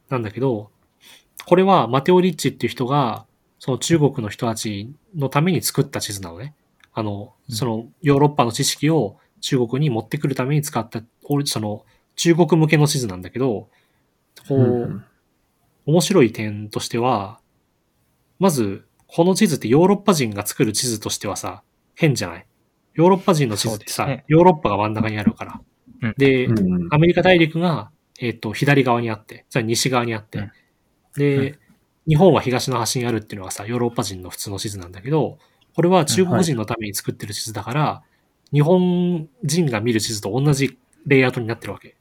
[0.10, 0.70] なんだけど、
[1.48, 3.26] これはマテオ・リッチっていう人が、
[3.58, 6.54] その中国の人たちのために作った地図なのね。
[6.94, 11.84] あの、うんそのヨーロッパの知識を中国に持ってくるために使った、おその
[12.16, 13.70] 中国向けの地図なんだけど、
[14.48, 15.06] こう、うん
[15.86, 17.40] 面白い点としては、
[18.40, 21.62] まず、この地図ってヨーロッパ人が作る地図としてはさ、
[21.96, 22.46] 変じゃない？
[22.94, 24.24] ヨーロッパ人の地図ってさ、ね。
[24.28, 25.62] ヨーロッパが真ん中にあるから。
[26.02, 26.14] うん。
[26.18, 26.94] で、うんうん。
[26.94, 30.52] アメリカ大陸が、えっ、と、左側にあって、それは西側にあって、うん。
[31.18, 31.60] で、う
[32.08, 35.38] 日本は東の端にあるっていうのはさ、ヨーロッパ人の普通の地図なんだけど、
[35.76, 38.04] これは中国人のために作ってる地図だから、
[38.54, 41.98] 日本人が見る地図と同じレイアウトになってるわけ。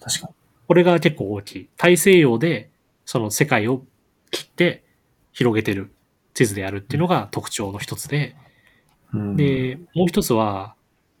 [0.00, 0.34] 確かに。
[0.66, 1.68] これが結構大きい。
[1.76, 2.70] 大西洋で、
[3.04, 3.84] その世界を
[4.30, 4.84] 切って
[5.32, 5.92] 広げてる
[6.34, 8.36] 地図であるっていうのが特徴の一つで、
[9.12, 10.74] うん、で、もう一つは、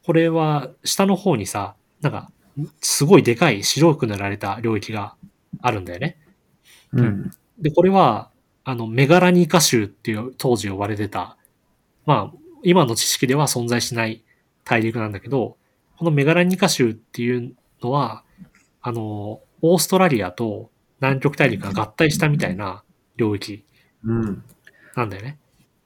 [0.04, 2.30] これは下の方にさ、なんか、
[2.80, 5.14] すごいでかい白く塗られた領域が
[5.62, 6.16] あるんだよね。
[6.92, 7.30] うん。
[7.58, 8.30] で、これは、
[8.64, 11.36] あの、メガラニーカ州っていう当時呼ばれてた、
[12.06, 14.22] まあ、今の知識では存在しない
[14.64, 15.56] 大陸なんだけど、
[15.96, 18.24] このメガラニーカ州っていうのは、
[18.82, 20.70] あの、オーストラリアと
[21.00, 22.82] 南極大陸が合体したみたいな
[23.16, 23.64] 領域
[24.04, 24.44] うん。
[24.96, 25.38] なんだよね。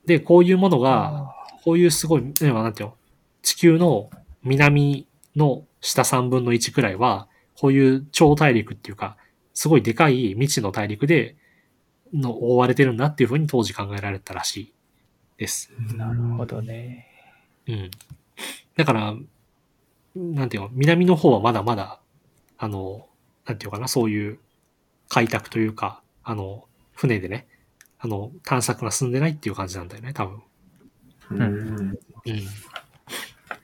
[0.07, 1.35] で、こういうものが、
[1.65, 2.97] こういうすごい、ねなんていうの、
[3.43, 4.11] 地球の
[4.43, 7.29] 南の下3分の1くらいは、
[7.59, 9.17] こういう超大陸っていうか、
[9.55, 11.37] すごいでかい未知の大陸で、
[12.13, 14.75] の覆われてるんだっていうふうに当時考えられたらしい
[15.37, 15.73] です。
[15.97, 17.09] なるほどね。
[17.67, 17.91] うん。
[18.77, 19.15] だから、
[20.15, 22.01] なんていうの、南の方はまだまだ、
[22.59, 23.07] あの、
[23.47, 24.39] なんていうかな、そういう
[25.09, 27.47] 開拓というか、あの、船でね、
[27.99, 30.43] あの、探索が進んでないっていう感じなんだよね、多分。
[31.31, 31.41] うん。
[31.41, 31.99] うん。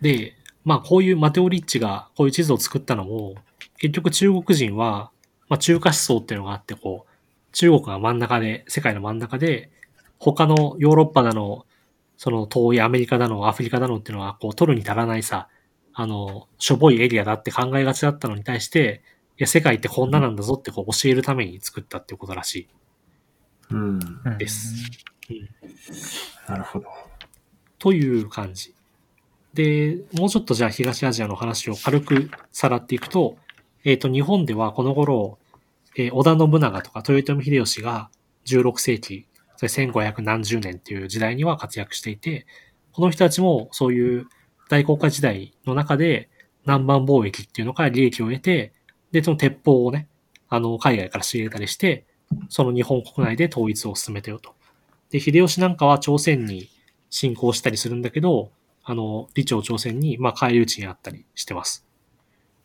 [0.01, 0.35] で、
[0.65, 3.35] まあこういうマテオ・リッチがこういう地図を作ったのも、
[3.79, 5.11] 結局中国人は、
[5.49, 7.11] まあ中華思想っていうのがあって、こう、
[7.53, 9.71] 中国が真ん中で、世界の真ん中で、
[10.19, 11.67] 他のヨーロッパだの、
[12.17, 15.49] その遠いアメリカだの、アフリカだのっていうのは、こう、取るに足らないさ、
[15.95, 19.03] あの、しょぼいエリアだって考えがちだったのに対して、
[19.39, 22.69] いや、世界ってこんななんだぞってこう教えるために作ったっていうことらし
[23.71, 24.01] うん。
[24.25, 24.75] うんです。
[26.49, 26.87] なるほど。
[27.79, 28.75] という感じ。
[29.55, 33.37] で、もうちょっとじゃあ東アジアの話を軽くさらっていくと、
[33.85, 35.39] えっ、と、日本ではこの頃、
[35.97, 38.11] えー織田信長とか豊臣秀吉が
[38.47, 39.27] 16世紀、
[39.57, 42.47] それ1500何十年っていう時代には活躍していて、
[42.93, 44.29] この人たちもそういう
[44.71, 46.31] 大航海時代の中で
[46.65, 48.73] 南蛮貿易っていうのから利益を得て、
[49.13, 50.09] で、その鉄砲をね、
[50.49, 52.07] あの、海外から仕入れたりして、
[52.49, 54.55] その日本国内で統一を進めてよと
[55.11, 56.71] で、秀吉なんかは朝鮮に
[57.11, 58.53] 侵攻したりするんだけど、
[58.85, 61.85] あの、李朝朝鮮に、まあ、返り討ちにあったりしてます。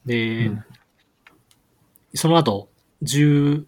[0.06, 0.64] で、うん
[2.18, 2.70] その後、
[3.04, 3.66] 16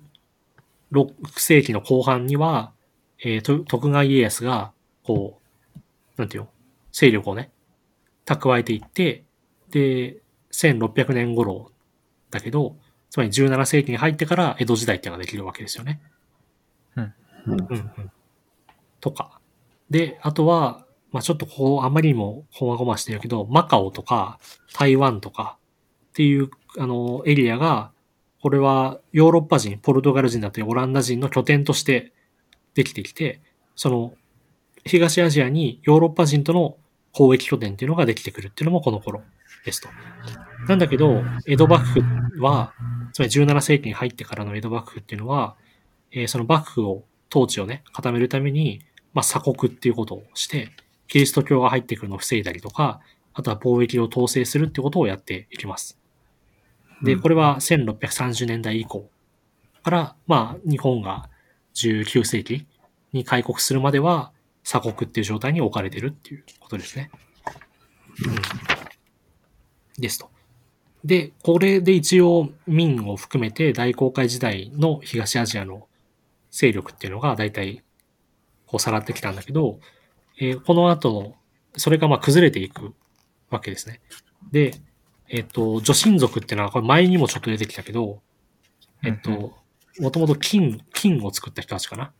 [1.36, 2.72] 世紀の後半には、
[3.20, 4.72] えーと徳川家康が、
[5.04, 5.42] こ
[5.76, 5.80] う、
[6.16, 6.50] なんていうの、
[6.94, 7.52] 勢力をね、
[8.28, 9.24] 蓄えていって、
[9.72, 10.22] で、
[10.52, 11.72] 1600年頃
[12.30, 12.78] だけど、
[13.10, 16.02] つまり17世紀に入ってから江戸時代っていうのができるわけですよね。
[16.96, 17.14] うん
[17.48, 18.12] うんうん。
[19.00, 19.40] とか。
[19.90, 24.40] で、あとは、まあちょっとこう、あまりにもこまごましてるけど、マカオとか
[24.74, 25.58] 台湾とか
[26.10, 27.92] っていう、あの、エリアが、
[28.42, 32.14] これはヨーロッパ人、ポルトガル人だったりオランダ人の拠点として
[32.76, 33.42] できてきて、
[33.76, 34.14] その、
[34.86, 36.78] 東アジアにヨーロッパ人との
[37.18, 39.22] 交易拠点っていうのができてくるっていうのもこの頃
[39.66, 39.90] ですと。
[40.68, 42.74] なんだけど、江戸幕府は、
[43.14, 45.56] つまり17世紀に入ってからの江戸幕府っていうのは、
[46.12, 48.82] えーその幕府を、統治をね、固めるために、
[49.14, 50.70] まあ、鎖国っていうことをして、
[51.08, 53.02] キリスト教が入ってくるのを防いだりとか、
[53.34, 56.00] あとは貿易を統制するってことをやっていきます。
[57.04, 59.10] で、うんこれは1630年代以降
[59.84, 61.30] から、まあ、日本が
[61.76, 62.66] 19世紀
[63.14, 64.32] に開国するまでは、
[64.68, 67.10] 鎖国っていう状態に置かれてるっていうことですね。
[68.26, 68.36] うん。
[69.98, 70.30] ですと。
[71.06, 75.88] で、これで一応明を含めて大航海時代の東アジアの
[76.52, 77.82] 勢力っていうのが大体
[78.66, 79.80] こうさらってきたんだけど、
[80.38, 81.36] えーこの後の、
[81.78, 82.94] それがまあ崩れていく
[83.50, 84.02] わけですね。
[84.52, 84.74] で、
[85.30, 88.22] えっ、と、女神族っていうのはこれ前にもちょっと出てきたけど、
[89.02, 89.58] えっ、うんと、
[90.00, 92.12] もともと金、金を作った人たちかな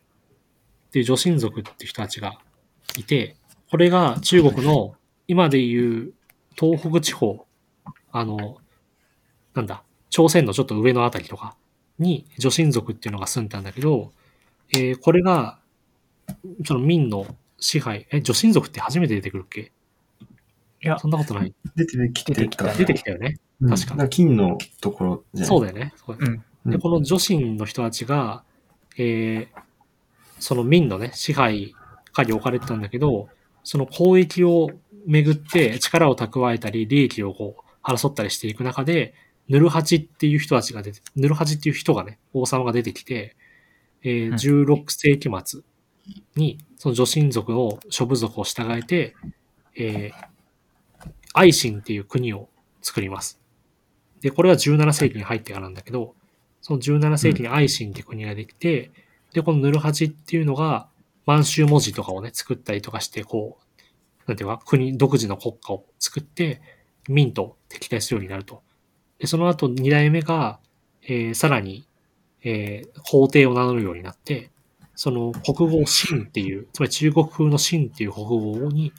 [0.88, 2.40] っていう女神族っていう人たちが
[2.98, 3.36] いて、
[3.70, 4.96] これが中国の
[5.28, 6.14] 今でいう
[6.58, 7.46] 東北地方、
[8.12, 8.58] あの、
[9.54, 11.56] なんだ、朝鮮のちょっと上のあたりとか
[12.00, 14.12] に女神族っていうのが住んだんだけど、
[14.74, 15.60] えーこれが、
[16.66, 17.26] その民の
[17.60, 19.72] 支配、え、女神族って初めて出てくるっけ？
[20.82, 21.54] いやそんなことない。
[21.76, 22.42] 出てきてた。
[22.42, 23.38] 出てきた出てきたよね。
[23.62, 25.94] うん確かなん金のところじゃそうだよね。
[25.98, 26.72] そうだよねうん。
[26.72, 28.44] で、この女神の人たちが、
[28.98, 29.67] えー
[30.40, 31.74] その民のね、支配
[32.12, 33.30] 下に置かれてたんだけど、
[33.64, 34.70] その交易を
[35.06, 39.14] めぐって力を蓄えたり、利益をこう、争ったりしていく中で、
[39.48, 43.36] ヌルハチっていう人たちが出て、ヌルハチっていう人がね、王様が出てきて、
[44.04, 45.62] えーうん16世紀末
[46.36, 49.16] に、その女神族の諸部族を従えて、
[49.76, 52.50] えー、愛新っていう国を
[52.82, 53.40] 作ります。
[54.22, 56.16] で、これは17世紀に入ってからなんだけど、
[56.62, 58.92] その17世紀に愛新っていう国ができて、
[59.38, 60.90] で、このヌルハチっていうのが、
[61.28, 66.60] 満州文字とかをね、作ったりとかして、こう、なんていうか、国、独自の国家を作って、
[67.08, 68.64] 民と敵対するようになると。
[69.20, 70.60] で、その後、二代目が、
[71.04, 71.88] えーさらに、
[72.44, 74.50] えー皇帝を名乗るようになって、
[74.96, 78.26] その国語を秦っていう、つまり中国風の秦っていう国
[78.60, 78.92] 語に、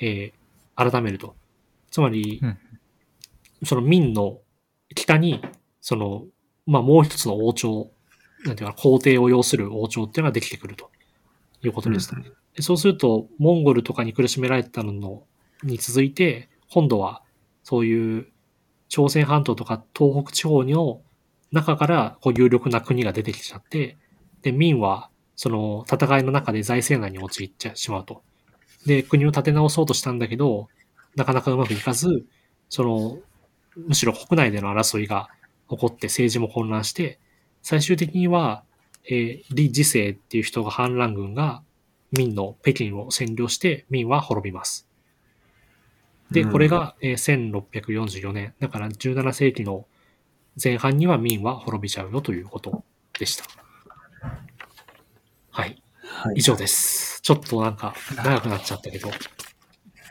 [0.00, 1.36] えー改めると。
[1.92, 2.58] つまり、うん
[3.64, 4.40] その民の
[4.94, 5.40] 北に、
[5.80, 6.24] その、
[6.66, 7.92] まあ、もう一つの王朝、
[8.44, 10.90] なんていうか、皇帝を要する王朝っていうのができてくると
[11.62, 12.10] いうことです。
[12.14, 12.22] うん
[12.58, 15.22] でそうすると、モンゴルとかに苦しめられてたのの
[15.62, 17.22] に続いて、今度は
[17.62, 18.26] そういう
[18.88, 21.00] 朝鮮半島とか東北地方の
[21.52, 23.96] 中からこう有力な国が出てきちゃって、
[24.42, 28.22] で、民はその戦いの中で財政難に陥っちゃしまうと。
[28.86, 30.68] で、国を立て直そうとしたんだけど、
[31.14, 32.26] なかなかうまくいかず、
[32.68, 33.18] その、
[33.76, 35.28] むしろ国内での争いが
[35.70, 37.20] 起こって政治も混乱して、
[37.62, 38.64] 最終的には、
[39.04, 41.62] えー李治世っていう人が反乱軍が
[42.12, 44.86] 民の北京を占領して民は滅びます。
[46.30, 48.54] で、うんこれが、えー1644年。
[48.60, 49.86] だから17世紀の
[50.62, 52.84] 前半には民は滅びちゃうよということ
[53.18, 53.44] でした。
[55.50, 55.82] はい。
[56.02, 56.34] はい。
[56.36, 57.20] 以上です。
[57.22, 59.08] ちょっとなんか長くなっちゃったけど。
[59.08, 59.10] い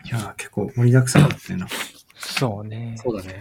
[0.09, 1.67] や、結構盛りだくさんだったよな。
[2.15, 2.95] そうね。
[2.97, 3.39] そうだね。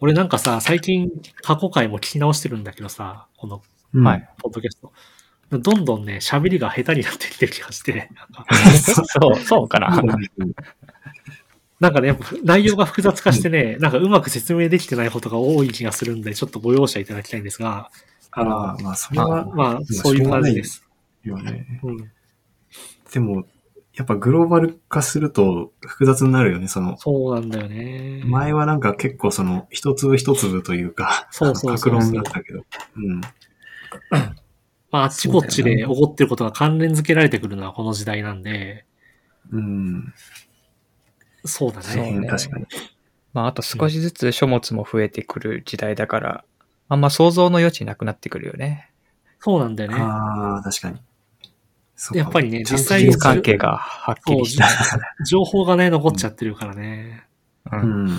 [0.00, 1.10] 俺なんかさ、最近
[1.42, 4.28] 過去回も聞き直してるんだけどさ、このうんはい。
[4.38, 4.92] ポッドキャスト。
[5.50, 8.08] どんどんね、喋りが下手になってきてる気がして、
[8.78, 10.00] そう、 そうかな。
[11.80, 17.90] なんかね、内容が複雑化してね、なんかうまく説明できてないことが多い気がするんで、ちょっとご容赦いただきたいんですが、
[18.30, 20.86] あの、ああ、まあ、それは、まあ、そういう感じです。
[21.24, 21.80] よね。
[21.82, 22.10] うん。
[23.12, 23.44] でも、
[24.00, 26.68] やっぱグローバル化すると複雑になるよね。
[26.68, 28.22] その、そうなんだよね。
[28.24, 32.64] 前はなんか結構その、一粒一粒というか、そうそうそう格論だったけど。
[32.96, 33.20] うん。
[33.20, 38.86] まあ、あっちこっちで起こってることが関連づけられてくるのはこの時代なんで、
[39.52, 40.14] うん。
[41.44, 41.82] そうだね。
[41.82, 42.66] そうね確かに。
[43.34, 46.44] まあ、あと少しずつ書物も増えてくる時代だから、
[46.88, 48.90] あんま想像の余地なくなってくるよね。
[49.40, 49.96] そうなんだよね。
[49.98, 51.00] ああ、確かに。
[52.14, 54.70] やっぱりね実際に関係がはっきりしてない。
[55.28, 57.24] 情報がね、残っちゃってるからね。
[57.70, 57.76] う。
[57.76, 58.18] うんん。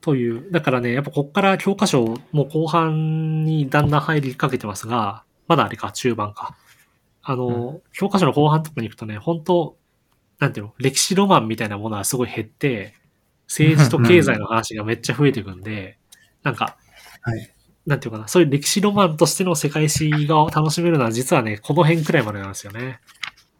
[0.00, 0.50] という。
[0.50, 6.56] だからね、やっぱこっから教科書も後半にだんだん入りかけてますが、まだあれか、中盤か。
[7.22, 9.76] あの、教科書の後半とかに行くとね、本当
[10.38, 12.94] なんていうの、歴史ロマンみたいなものはすごい減って、
[13.46, 15.98] 政治と経済の話がめっちゃ増えていくんで、
[16.42, 16.76] なんか、
[17.22, 17.53] はい。
[17.86, 23.00] なんていうかな、そういう歴史ロマンとしての世界史が楽しめるのは実はね、この辺くらいまでなんですよね。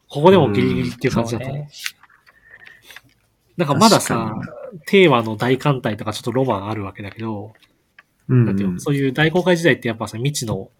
[0.09, 1.53] ここでもギリギリっていう感じだと。
[1.53, 1.69] ね
[3.57, 4.35] なんかまださ
[4.87, 7.53] テーマの大艦隊とかちょっとロマンあるわけだけど、
[8.29, 10.71] うんなんていうのそういう大航海時代ってやっぱさ、未知の、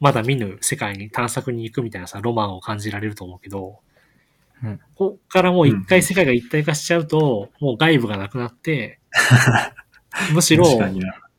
[0.00, 3.80] まだ見ぬ世界に探索に行くみたいなさ、ロマンを感じられると思うけど、
[4.62, 9.00] うんこっからもう一回世界が一体化しちゃうと、もう外部がなくなって、
[10.32, 10.66] むしろ。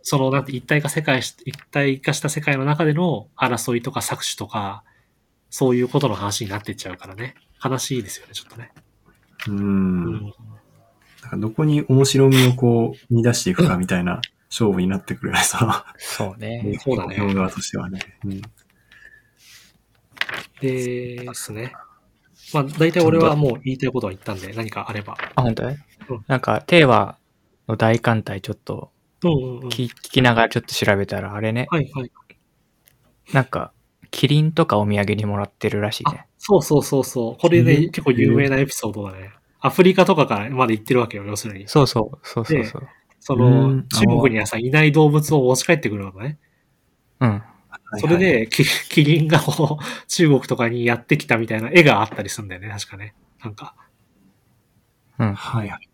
[0.03, 4.83] その、なんて一体化世界し、一体化した世界の中での争いとか搾取とか、
[5.49, 7.35] そういうことの話になってっちゃうからね。
[7.63, 8.71] 悲しいですよね、ちょっとね。
[9.47, 9.51] う。
[9.51, 10.21] うんん。
[10.23, 10.31] なん
[11.29, 16.77] かどこに面白みをこう、見出していくかみたいな勝負になってくるよね、その、そうね。
[16.83, 17.99] そうだね読む側としてはね。
[18.25, 18.41] うん。
[20.59, 21.73] ですね。
[22.53, 25.17] まあ、大体俺はもう言いたいことは言ったんで、何かあれば。
[25.35, 25.77] あ、本当うん
[26.27, 27.17] なんか、テーマ
[27.67, 28.92] の大艦隊ちょっと。
[29.29, 32.11] 聞聞きながらちょっと調べたら、あれね、はいはい。
[33.31, 33.71] なんか、
[34.11, 37.41] キリンとかお土産にもらってるらしいあね。、そうそうそうそう。
[37.41, 39.31] これね、うん結構有名なエピソードだね。
[39.59, 41.67] アフリカとかからまで行ってるわけよ、要するに。
[41.67, 42.87] そうそう、そうそうそう。
[43.19, 46.37] その、ん中国にはさ、いない動物を持ち帰ってくるのね。
[47.21, 47.43] うん。
[47.99, 53.15] それで、キキリンがこう、 中国とかにやってきたみたいな絵があったりするんだよね、確かね。
[53.43, 53.75] なんか、
[55.17, 55.33] うん。
[55.33, 55.89] はいはい。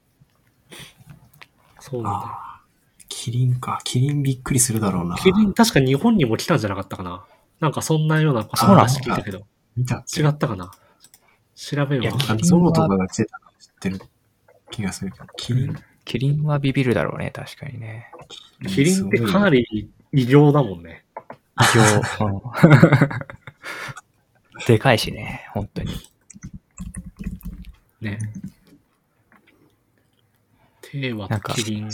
[1.79, 2.48] そうなんだよ。
[3.19, 3.81] キリンか。
[3.83, 5.17] キリンびっくりするだろうな。
[5.17, 7.25] キリン、確か日本にも来たんじゃなかったかな。
[7.59, 9.41] なんかそんなようなそう話聞いたけど。
[9.75, 10.71] 見た違ったかな。
[11.53, 13.99] 調べよういやなんかゾロとかが来てたの知ってる
[14.71, 15.25] 気がするけど。
[15.35, 18.09] キリンキリンはビビるだろうね、確かにね。
[18.69, 21.03] キリンってかなり異形だもんね。
[21.59, 21.81] 一応、
[22.25, 22.41] うん
[24.65, 25.93] でかいしね、本当に。
[27.99, 28.17] ね。
[30.81, 31.89] テーマなんかとキリン。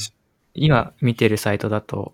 [0.56, 2.14] 今見てるサイトだと、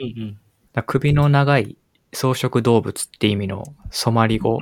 [0.00, 0.38] うん
[0.74, 0.82] うん。
[0.84, 1.76] 首の長い
[2.12, 4.60] 草食動物って意味のソマリ語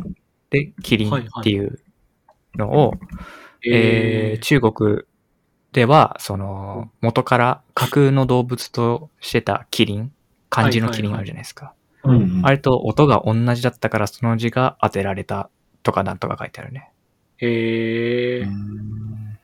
[0.50, 1.80] でキリンっていう
[2.54, 2.94] のを、
[3.66, 5.02] えー中国
[5.72, 10.12] では、その、元から架空の動物としてたキリン、
[10.48, 11.74] 漢字のキリンあるじゃないですか。
[12.04, 12.46] うんうん。
[12.46, 15.50] あれと音が同じだったからその字が当てられた
[15.82, 16.92] とかなんとか書いてあるね。
[17.38, 19.38] へえー、うん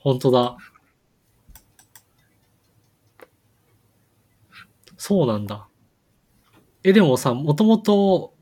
[0.00, 0.56] 本当だ。
[5.00, 5.66] そうなんだ。
[6.84, 8.34] え、でもさ、もともと、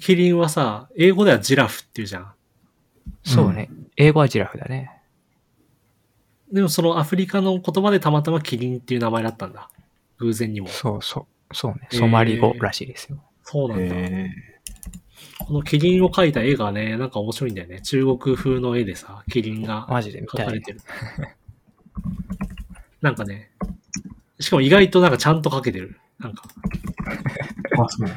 [0.00, 2.32] キリンはさ、英語ではジラフっていうじゃん。
[3.24, 3.68] そうね。
[3.94, 4.90] 英語はジラフだね。
[6.50, 9.68] でもそのアフリカの言葉でたまたまキリンっていう名前だったんだ。
[10.16, 10.68] 偶然にも。
[10.68, 11.54] そうそう。
[11.54, 11.88] そうね。
[11.92, 13.22] ソマリ語らしいですよ。
[13.42, 13.94] そうなんだ。
[13.94, 14.30] へ
[15.40, 17.82] このキリンを描いた絵がね、なんか面白いんだよね。
[17.82, 19.86] 中国風の絵でさ、キリンが。
[19.90, 20.80] 描かれてる。
[23.02, 23.50] なんかね、
[24.40, 26.00] しかも意外となんかちゃんと描けてる。
[26.18, 28.08] なんか、ーあ、そう。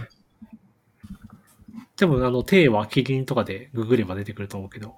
[1.96, 4.96] 多分あの、手はキリンとかでググれば出てくると思うけど、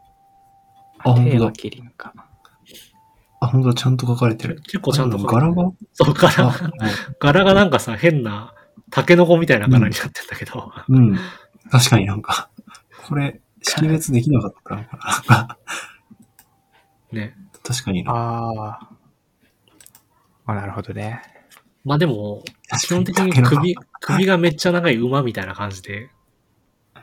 [0.99, 1.51] あ、本当だ手は。
[1.51, 2.13] キリンか。
[3.41, 3.73] あ、本当だ。
[3.75, 4.61] ちゃんと書かれてる。
[4.61, 5.17] 結構ちゃんと。
[5.17, 5.71] 柄が？
[5.93, 6.71] そう、柄が、
[7.19, 8.53] 柄がなんかさ、変な、
[8.89, 11.17] タケノコみたいな柄になってんだけど、うん。
[11.69, 12.49] 確かになんか、
[13.07, 15.57] これ、識別できなかったのかな。
[17.11, 17.35] ね。
[17.63, 18.11] 確かにな。
[18.11, 18.92] ああ。
[20.45, 21.21] あ、なるほどね。
[21.85, 22.43] まあでも、
[22.81, 26.09] 基本的に首、 首がめっちゃ長い馬みたいな感じで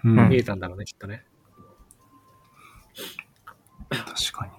[0.05, 0.29] うん。
[0.29, 1.25] 見えたんだろうね、きっとね。
[3.89, 4.59] 確かにな。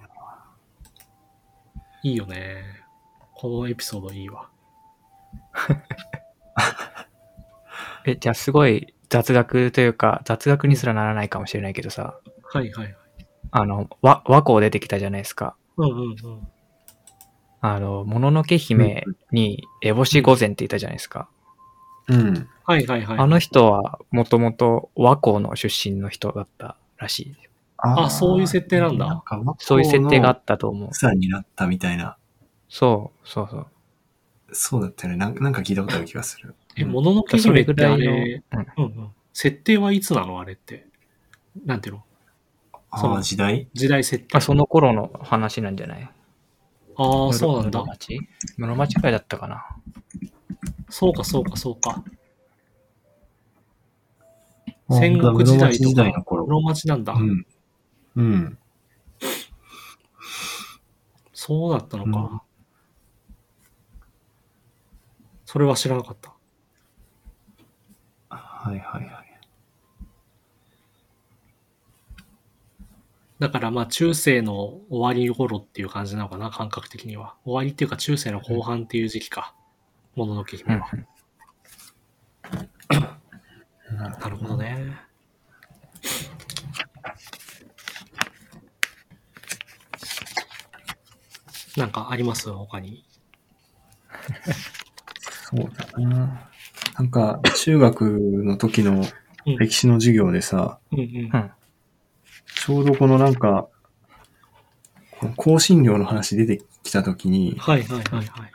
[2.04, 2.84] いいよね。
[3.34, 4.48] このエピソードいいわ。
[8.04, 12.96] え、じゃあすごい雑学というか、雑学にすらならないかもしれないけどさ、はいはいはい。
[13.50, 15.56] あの、和、和光出てきたじゃないですか。
[15.76, 16.16] うんうんうん。
[17.64, 21.28] あの、もののけ姫に、烏帽子御前っていたじゃないですか。
[22.08, 22.48] うん。
[22.64, 23.18] はいはいはい。
[23.18, 27.36] あの人は、もともと和光の出身の人だったらしい。
[27.84, 30.90] ああそういう設定なんだかそういう設定があったと思う。
[30.90, 32.16] 草になったみたいな。
[32.68, 33.66] そう、そうそう。
[34.52, 35.18] そうだったよね。
[35.18, 36.54] なんかなんか聞いたことある気がする。
[36.76, 38.14] え、もののけ姫ってあそれれ、ぐ
[38.56, 39.10] らいうんうん。
[39.32, 40.86] 設定はいつなのあれって。
[41.64, 42.04] なんていうの？
[42.96, 43.68] その時代？
[43.72, 44.36] 時代設定。
[44.36, 46.10] あ、その頃の話なんじゃない？
[46.96, 47.88] ああ、そうなんだ室。
[47.88, 48.20] 町？
[48.58, 49.64] 室町くらいだったかな？
[50.90, 52.04] そうかそうかそうか。
[54.66, 56.46] あ戦国時代室町時とか代の頃。
[56.46, 57.12] 室町なんだ。
[57.14, 57.46] うん。
[58.16, 58.58] うん。
[61.32, 62.20] そうだったのか。
[62.20, 62.40] うん
[65.44, 66.32] それは知らなかった。
[68.30, 69.21] はいはいはい。
[73.42, 77.34] だからまあ中世の終わり頃っていう感じなのかな、感覚的には。
[77.44, 79.52] 終わりっていうか中世の後半っていう時期か。
[80.14, 80.88] もののけ姫は。
[84.20, 84.96] なるほどね。
[91.76, 92.48] なんかあります？
[92.48, 93.04] 他に。
[95.50, 96.48] そうだな。
[96.96, 99.04] なんか、中学の時の
[99.46, 101.06] うん歴史の授業でさ、うんうん。
[101.34, 101.50] うん
[102.64, 103.66] ちょうどこのなんか、
[105.18, 108.52] この香辛料の話出てきた時に、はいはいはいはい。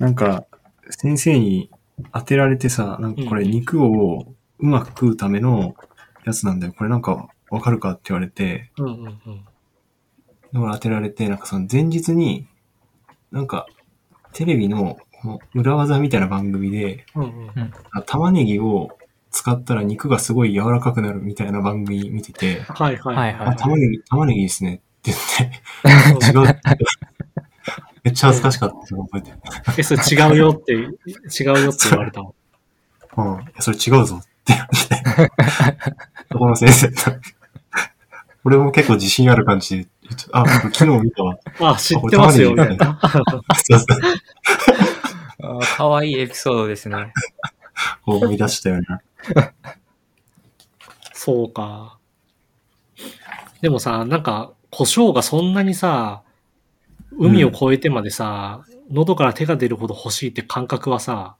[0.00, 0.46] なんか、
[0.90, 1.70] 先生に
[2.12, 5.76] 当てられてさ、なんかこれうん肉をうまく食うための
[6.24, 6.74] やつなんだよ。
[6.76, 9.44] これなんかわかるかって言われて、うんうんうん。
[10.52, 12.48] だから当てられて、なんかその前日に、
[13.30, 13.68] なんか、
[14.32, 17.72] テレビのこの裏技みたいな番組で、うんうん。
[17.92, 18.98] あ玉ねぎを
[19.30, 26.60] 使ったら肉がすごい柔らかくなるみたいな番組見てて、はいはいはいはいあ、玉ねぎ、玉ねぎですねって言って、 違う。
[28.04, 29.38] めっちゃ恥ずかしかったの覚えてる。
[29.76, 30.86] え、それ違うよって、違う
[31.64, 32.34] よって言われたの？
[33.16, 33.40] うん。
[33.42, 35.92] いや、それ違うぞって言われて。
[36.32, 37.18] そこの先生と。
[38.44, 39.88] 俺も結構自信ある感じで
[40.32, 41.38] あ、僕昨日見たわ。
[41.60, 42.98] あ、知ってますよ、みたいな。
[43.02, 43.86] そうそ
[45.56, 45.60] う。
[45.76, 47.12] かわいいエピソードですね。
[48.06, 49.00] 思い出したよな。
[51.12, 51.98] そうか。
[53.60, 56.22] でもさ、なんか、胡椒がそんなにさ、
[57.12, 61.36] 海を越えてまでさ、喉から手が出るほど欲しいって感覚はさ、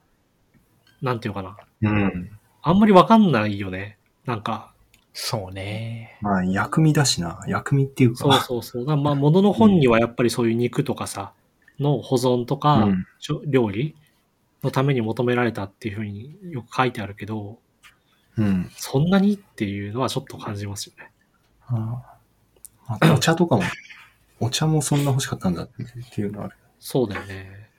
[1.01, 1.91] なんていうのかな。
[1.91, 2.31] うん。
[2.61, 3.97] あんまりわかんないよね。
[4.25, 4.73] なんか、
[5.13, 6.17] そうね。
[6.21, 7.39] まあ、薬味だしな。
[7.47, 8.17] 薬味っていうか。
[8.17, 8.85] そうそうそう。
[8.85, 11.33] だまあ、ものの本にはやっぱりそういう肉とかさ、
[11.79, 13.05] の保存とか、うん
[13.45, 13.95] 料理
[14.63, 17.59] のために求められたっていうふうによく書いてあるけど、
[18.39, 18.71] うん。
[18.75, 21.11] そんなにっていうのはちょっと感じますよね。
[21.67, 22.01] あ
[22.87, 23.63] ああとお茶とかも、
[24.39, 26.55] お茶もそんな欲しかったんだっていうのはある。
[26.79, 27.69] そうだよね。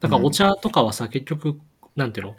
[0.00, 1.58] だからお茶とかはさ、結局、
[1.96, 2.36] なんていうの？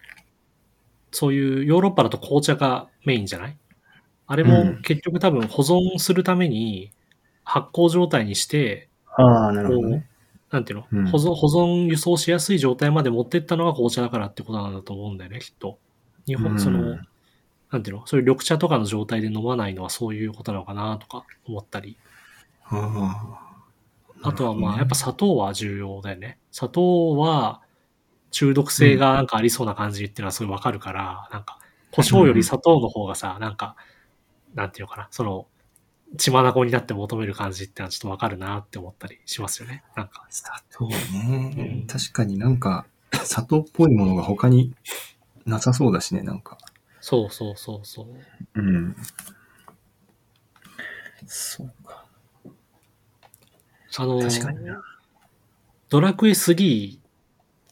[1.12, 3.58] そういうヨーロッパだと紅茶がメインじゃない？
[4.28, 6.92] あれもうん結局多分保存するために
[7.44, 10.04] 発酵状態にして、ああ、なこう、
[10.52, 15.78] なんていうの、うん保存、保存輸送しやすい状態まで持ってったのが紅茶だからってことなんだと思うんだよね、きっと。
[16.26, 16.98] 日本、うんその、
[17.72, 18.08] なんていうの？
[18.08, 21.98] そういう緑茶とかの状態で飲まないのはそういうことなのかなとか思ったり。
[22.64, 23.40] あ
[24.24, 24.30] あ。
[24.30, 26.40] あとはまあ、やっぱ、ぱ砂糖は重要だよね。
[26.52, 27.62] 砂糖は
[28.32, 31.60] 中毒性がなんかありそうな感じっていうのはすごいわかるから、なんか、
[31.92, 33.76] 胡椒より砂糖の方がさ、なんか、
[34.56, 35.48] なんていうのかな、その、
[36.18, 39.84] 血眼になって求める感じってのはちょっとわかるなって思ったりしますよね。
[39.96, 40.26] なんか。
[40.30, 42.86] 砂糖ね、うん確かになんか、
[43.24, 44.74] 砂糖っぽいものが他に
[45.46, 46.58] なさそうだしね、なんか。
[47.08, 48.60] そうそうそうそう。
[48.60, 48.96] うん。
[51.28, 52.04] そうか。
[53.98, 54.82] あの、確かにな。
[55.90, 57.00] ドラクエ3っ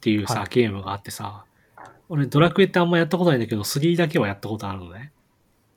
[0.01, 1.45] ていうさ、はいゲームがあってさ、
[2.09, 5.11] 俺ドラクエってあんまやったことないんだけど、3だけはやったことあるのね。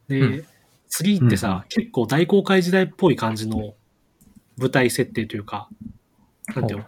[0.09, 0.46] で、うん
[0.90, 3.72] 3ってさ、うん結構大公開時代っぽい感じの
[4.59, 5.70] 舞台設定というか、
[6.54, 6.86] なんていうの？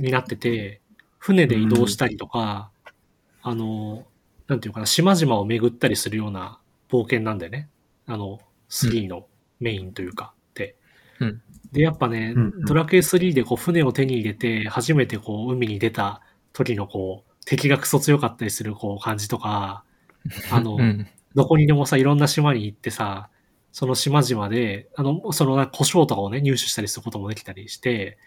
[0.00, 0.80] になってて、
[1.18, 2.72] 船で移動したりとか、
[3.42, 4.06] あの、
[4.50, 6.58] なんていうのかな、島々を巡ったりするような
[6.90, 7.70] 冒険なんだよね。
[8.06, 9.28] あの、3の
[9.60, 10.76] メインというか、って。
[11.20, 16.20] うんで、やっぱね、うんうんドラクエ3でこう船を手に入れて、初めてこう海に出た
[16.52, 19.84] 時のこう、敵がクソ強かったりするこう感じとか、
[20.50, 21.06] あの、うん。
[21.36, 23.30] どこにでもさ、いろんな島に行ってさ、
[23.70, 28.18] その島々で、あの、そのな胡椒とかをね、入手したりすることもできたりして、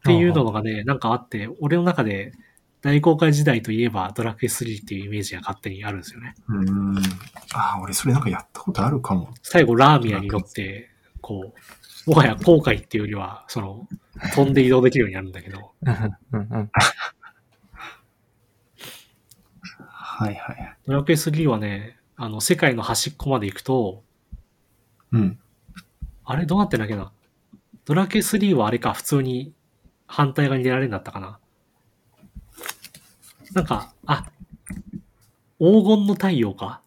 [0.00, 2.32] っていうのがね、なんかあって、俺の中で
[2.82, 6.34] 大公開時代といえばドラクエ3っていうイメージが勝手にあるんですよね。
[6.48, 6.96] うん。
[7.54, 9.32] ああ、俺それなんかやったことあるかも。
[9.42, 11.54] 最後ラーミアに乗って、こ
[12.06, 13.86] う、もはや航海っていうよりは、その、
[14.34, 15.94] 飛んで移動できるようになるんだけど、は
[20.30, 20.76] いはい。
[20.86, 24.02] ドラクエ3はね、あの、世界の端っこまで行くと、
[25.12, 25.38] うん。
[26.24, 27.12] あれどうなってんだっけな
[27.84, 29.54] ドラクエ3はあれか、普通に
[30.06, 31.38] 反対側に出られるんだったかな
[33.54, 34.30] なんか、あ、
[35.58, 36.82] 黄金の太陽か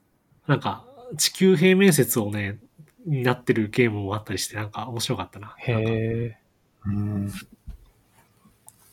[0.47, 0.86] なんか、
[1.18, 2.59] 地球平面説をね、
[3.05, 5.55] になってるゲームもあったりして、なんか面白かったな。
[5.59, 6.38] へえ。
[6.86, 7.32] うん。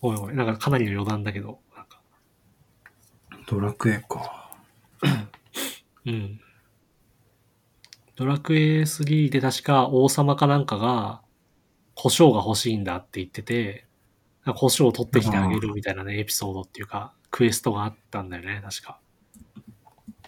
[0.03, 2.01] おいおい、なんかかなりの余談だけど、なんか、
[3.47, 4.51] ドラクエか。
[6.05, 6.41] うん。
[8.16, 11.23] ドラクエ3で確か王様かなんかが、
[11.95, 13.87] 胡椒が欲しいんだって言ってて、
[14.45, 19.01] 胡椒を取ってきてあげるみたいなね、エピソードっていうか、クエストがあったんだよね、確か。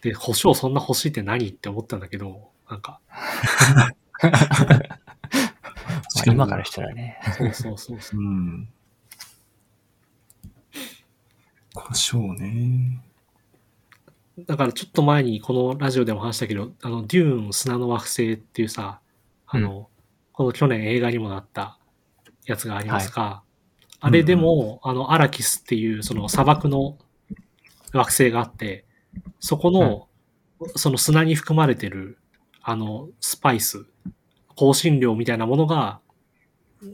[0.01, 3.01] で、胡椒そんな欲しいって何って思ったんだけど、なんか。
[4.23, 7.21] ま あ今からしたらね。
[7.37, 8.23] そうそうそうそうう。
[8.23, 8.69] ん。
[11.75, 13.05] 胡椒ね。
[14.39, 19.01] だからちょっと前にこのラジオでも話したけど、あの、デューン砂の惑星っていうさ、
[19.47, 19.91] あの、
[20.33, 21.79] この去年映画にもなった
[22.47, 23.43] やつがありますが、
[24.05, 26.99] あれでも、あの、アラキスっていうその砂漠の
[27.95, 28.85] 惑星があって、
[29.41, 30.09] そこの、
[30.77, 32.19] その砂に含まれてる、
[32.63, 33.87] あの、スパイス、
[34.59, 36.01] 香辛料みたいなものが、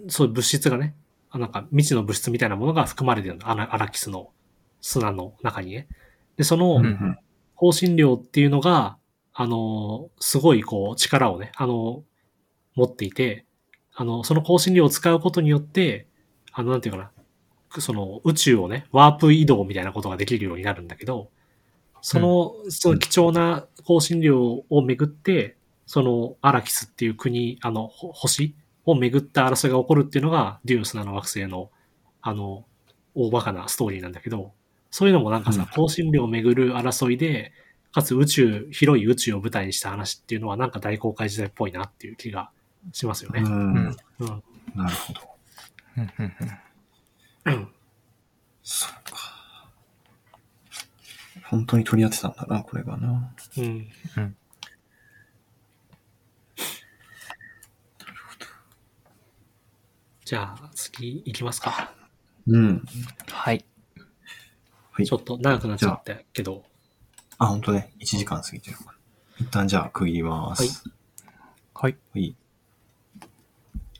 [0.06, 0.94] そういう物質がね、
[1.30, 3.48] あなんか未知の物質みたいなものが含まれてるの。
[3.48, 4.30] アラアラキスの
[4.80, 5.88] 砂の中にね。
[6.36, 7.18] で、その、うんうん
[7.62, 8.96] 香辛料っていうのが、
[9.34, 12.04] あの、すごいこう力をね、あの、
[12.74, 13.44] 持っていて、
[13.94, 16.06] あの、その香辛料を使うことによって、
[16.52, 21.30] あの、なんていうかな、その宇宙をね、ワープ移動みたいなことができるようになるんだけど、
[22.02, 28.54] その、その貴重な香辛料をめぐって、そのアラキスっていう国、あの、ほ星
[28.86, 31.70] をめぐった争いが起こるっていうのが、デューンスナの惑星の、
[32.22, 32.64] あの、
[33.14, 34.52] 大バカなストーリーなんだけど、
[34.90, 37.52] そういうのもなんかさ、香辛料をめぐる争いで、
[37.92, 42.50] かつ宇宙、広い宇宙を舞台にした話っていうのはなんか大航海時代っぽいなっていう気が
[42.92, 43.40] しますよね。
[43.40, 43.74] うん。
[43.74, 43.94] うん。
[44.74, 45.29] なるほど。
[45.96, 46.32] うんうん
[47.46, 47.68] うんうん。
[48.62, 49.70] そうか。
[51.44, 53.34] 本当に取り合ってたんだな、これがな。
[53.56, 53.88] うん。
[54.16, 54.36] うん
[60.30, 61.92] じゃあ、次行きますか。
[62.46, 62.84] うん。
[63.26, 63.64] はい。
[64.92, 65.16] はいちょ。
[65.16, 66.62] っと長くなっちゃったけど。
[67.36, 67.92] あ、本当ね。
[67.98, 68.92] 1時間過ぎてるから。
[69.38, 70.62] 一旦じゃあ区切ります。
[70.62, 70.92] はい
[71.74, 71.96] はい。
[72.12, 72.36] はい。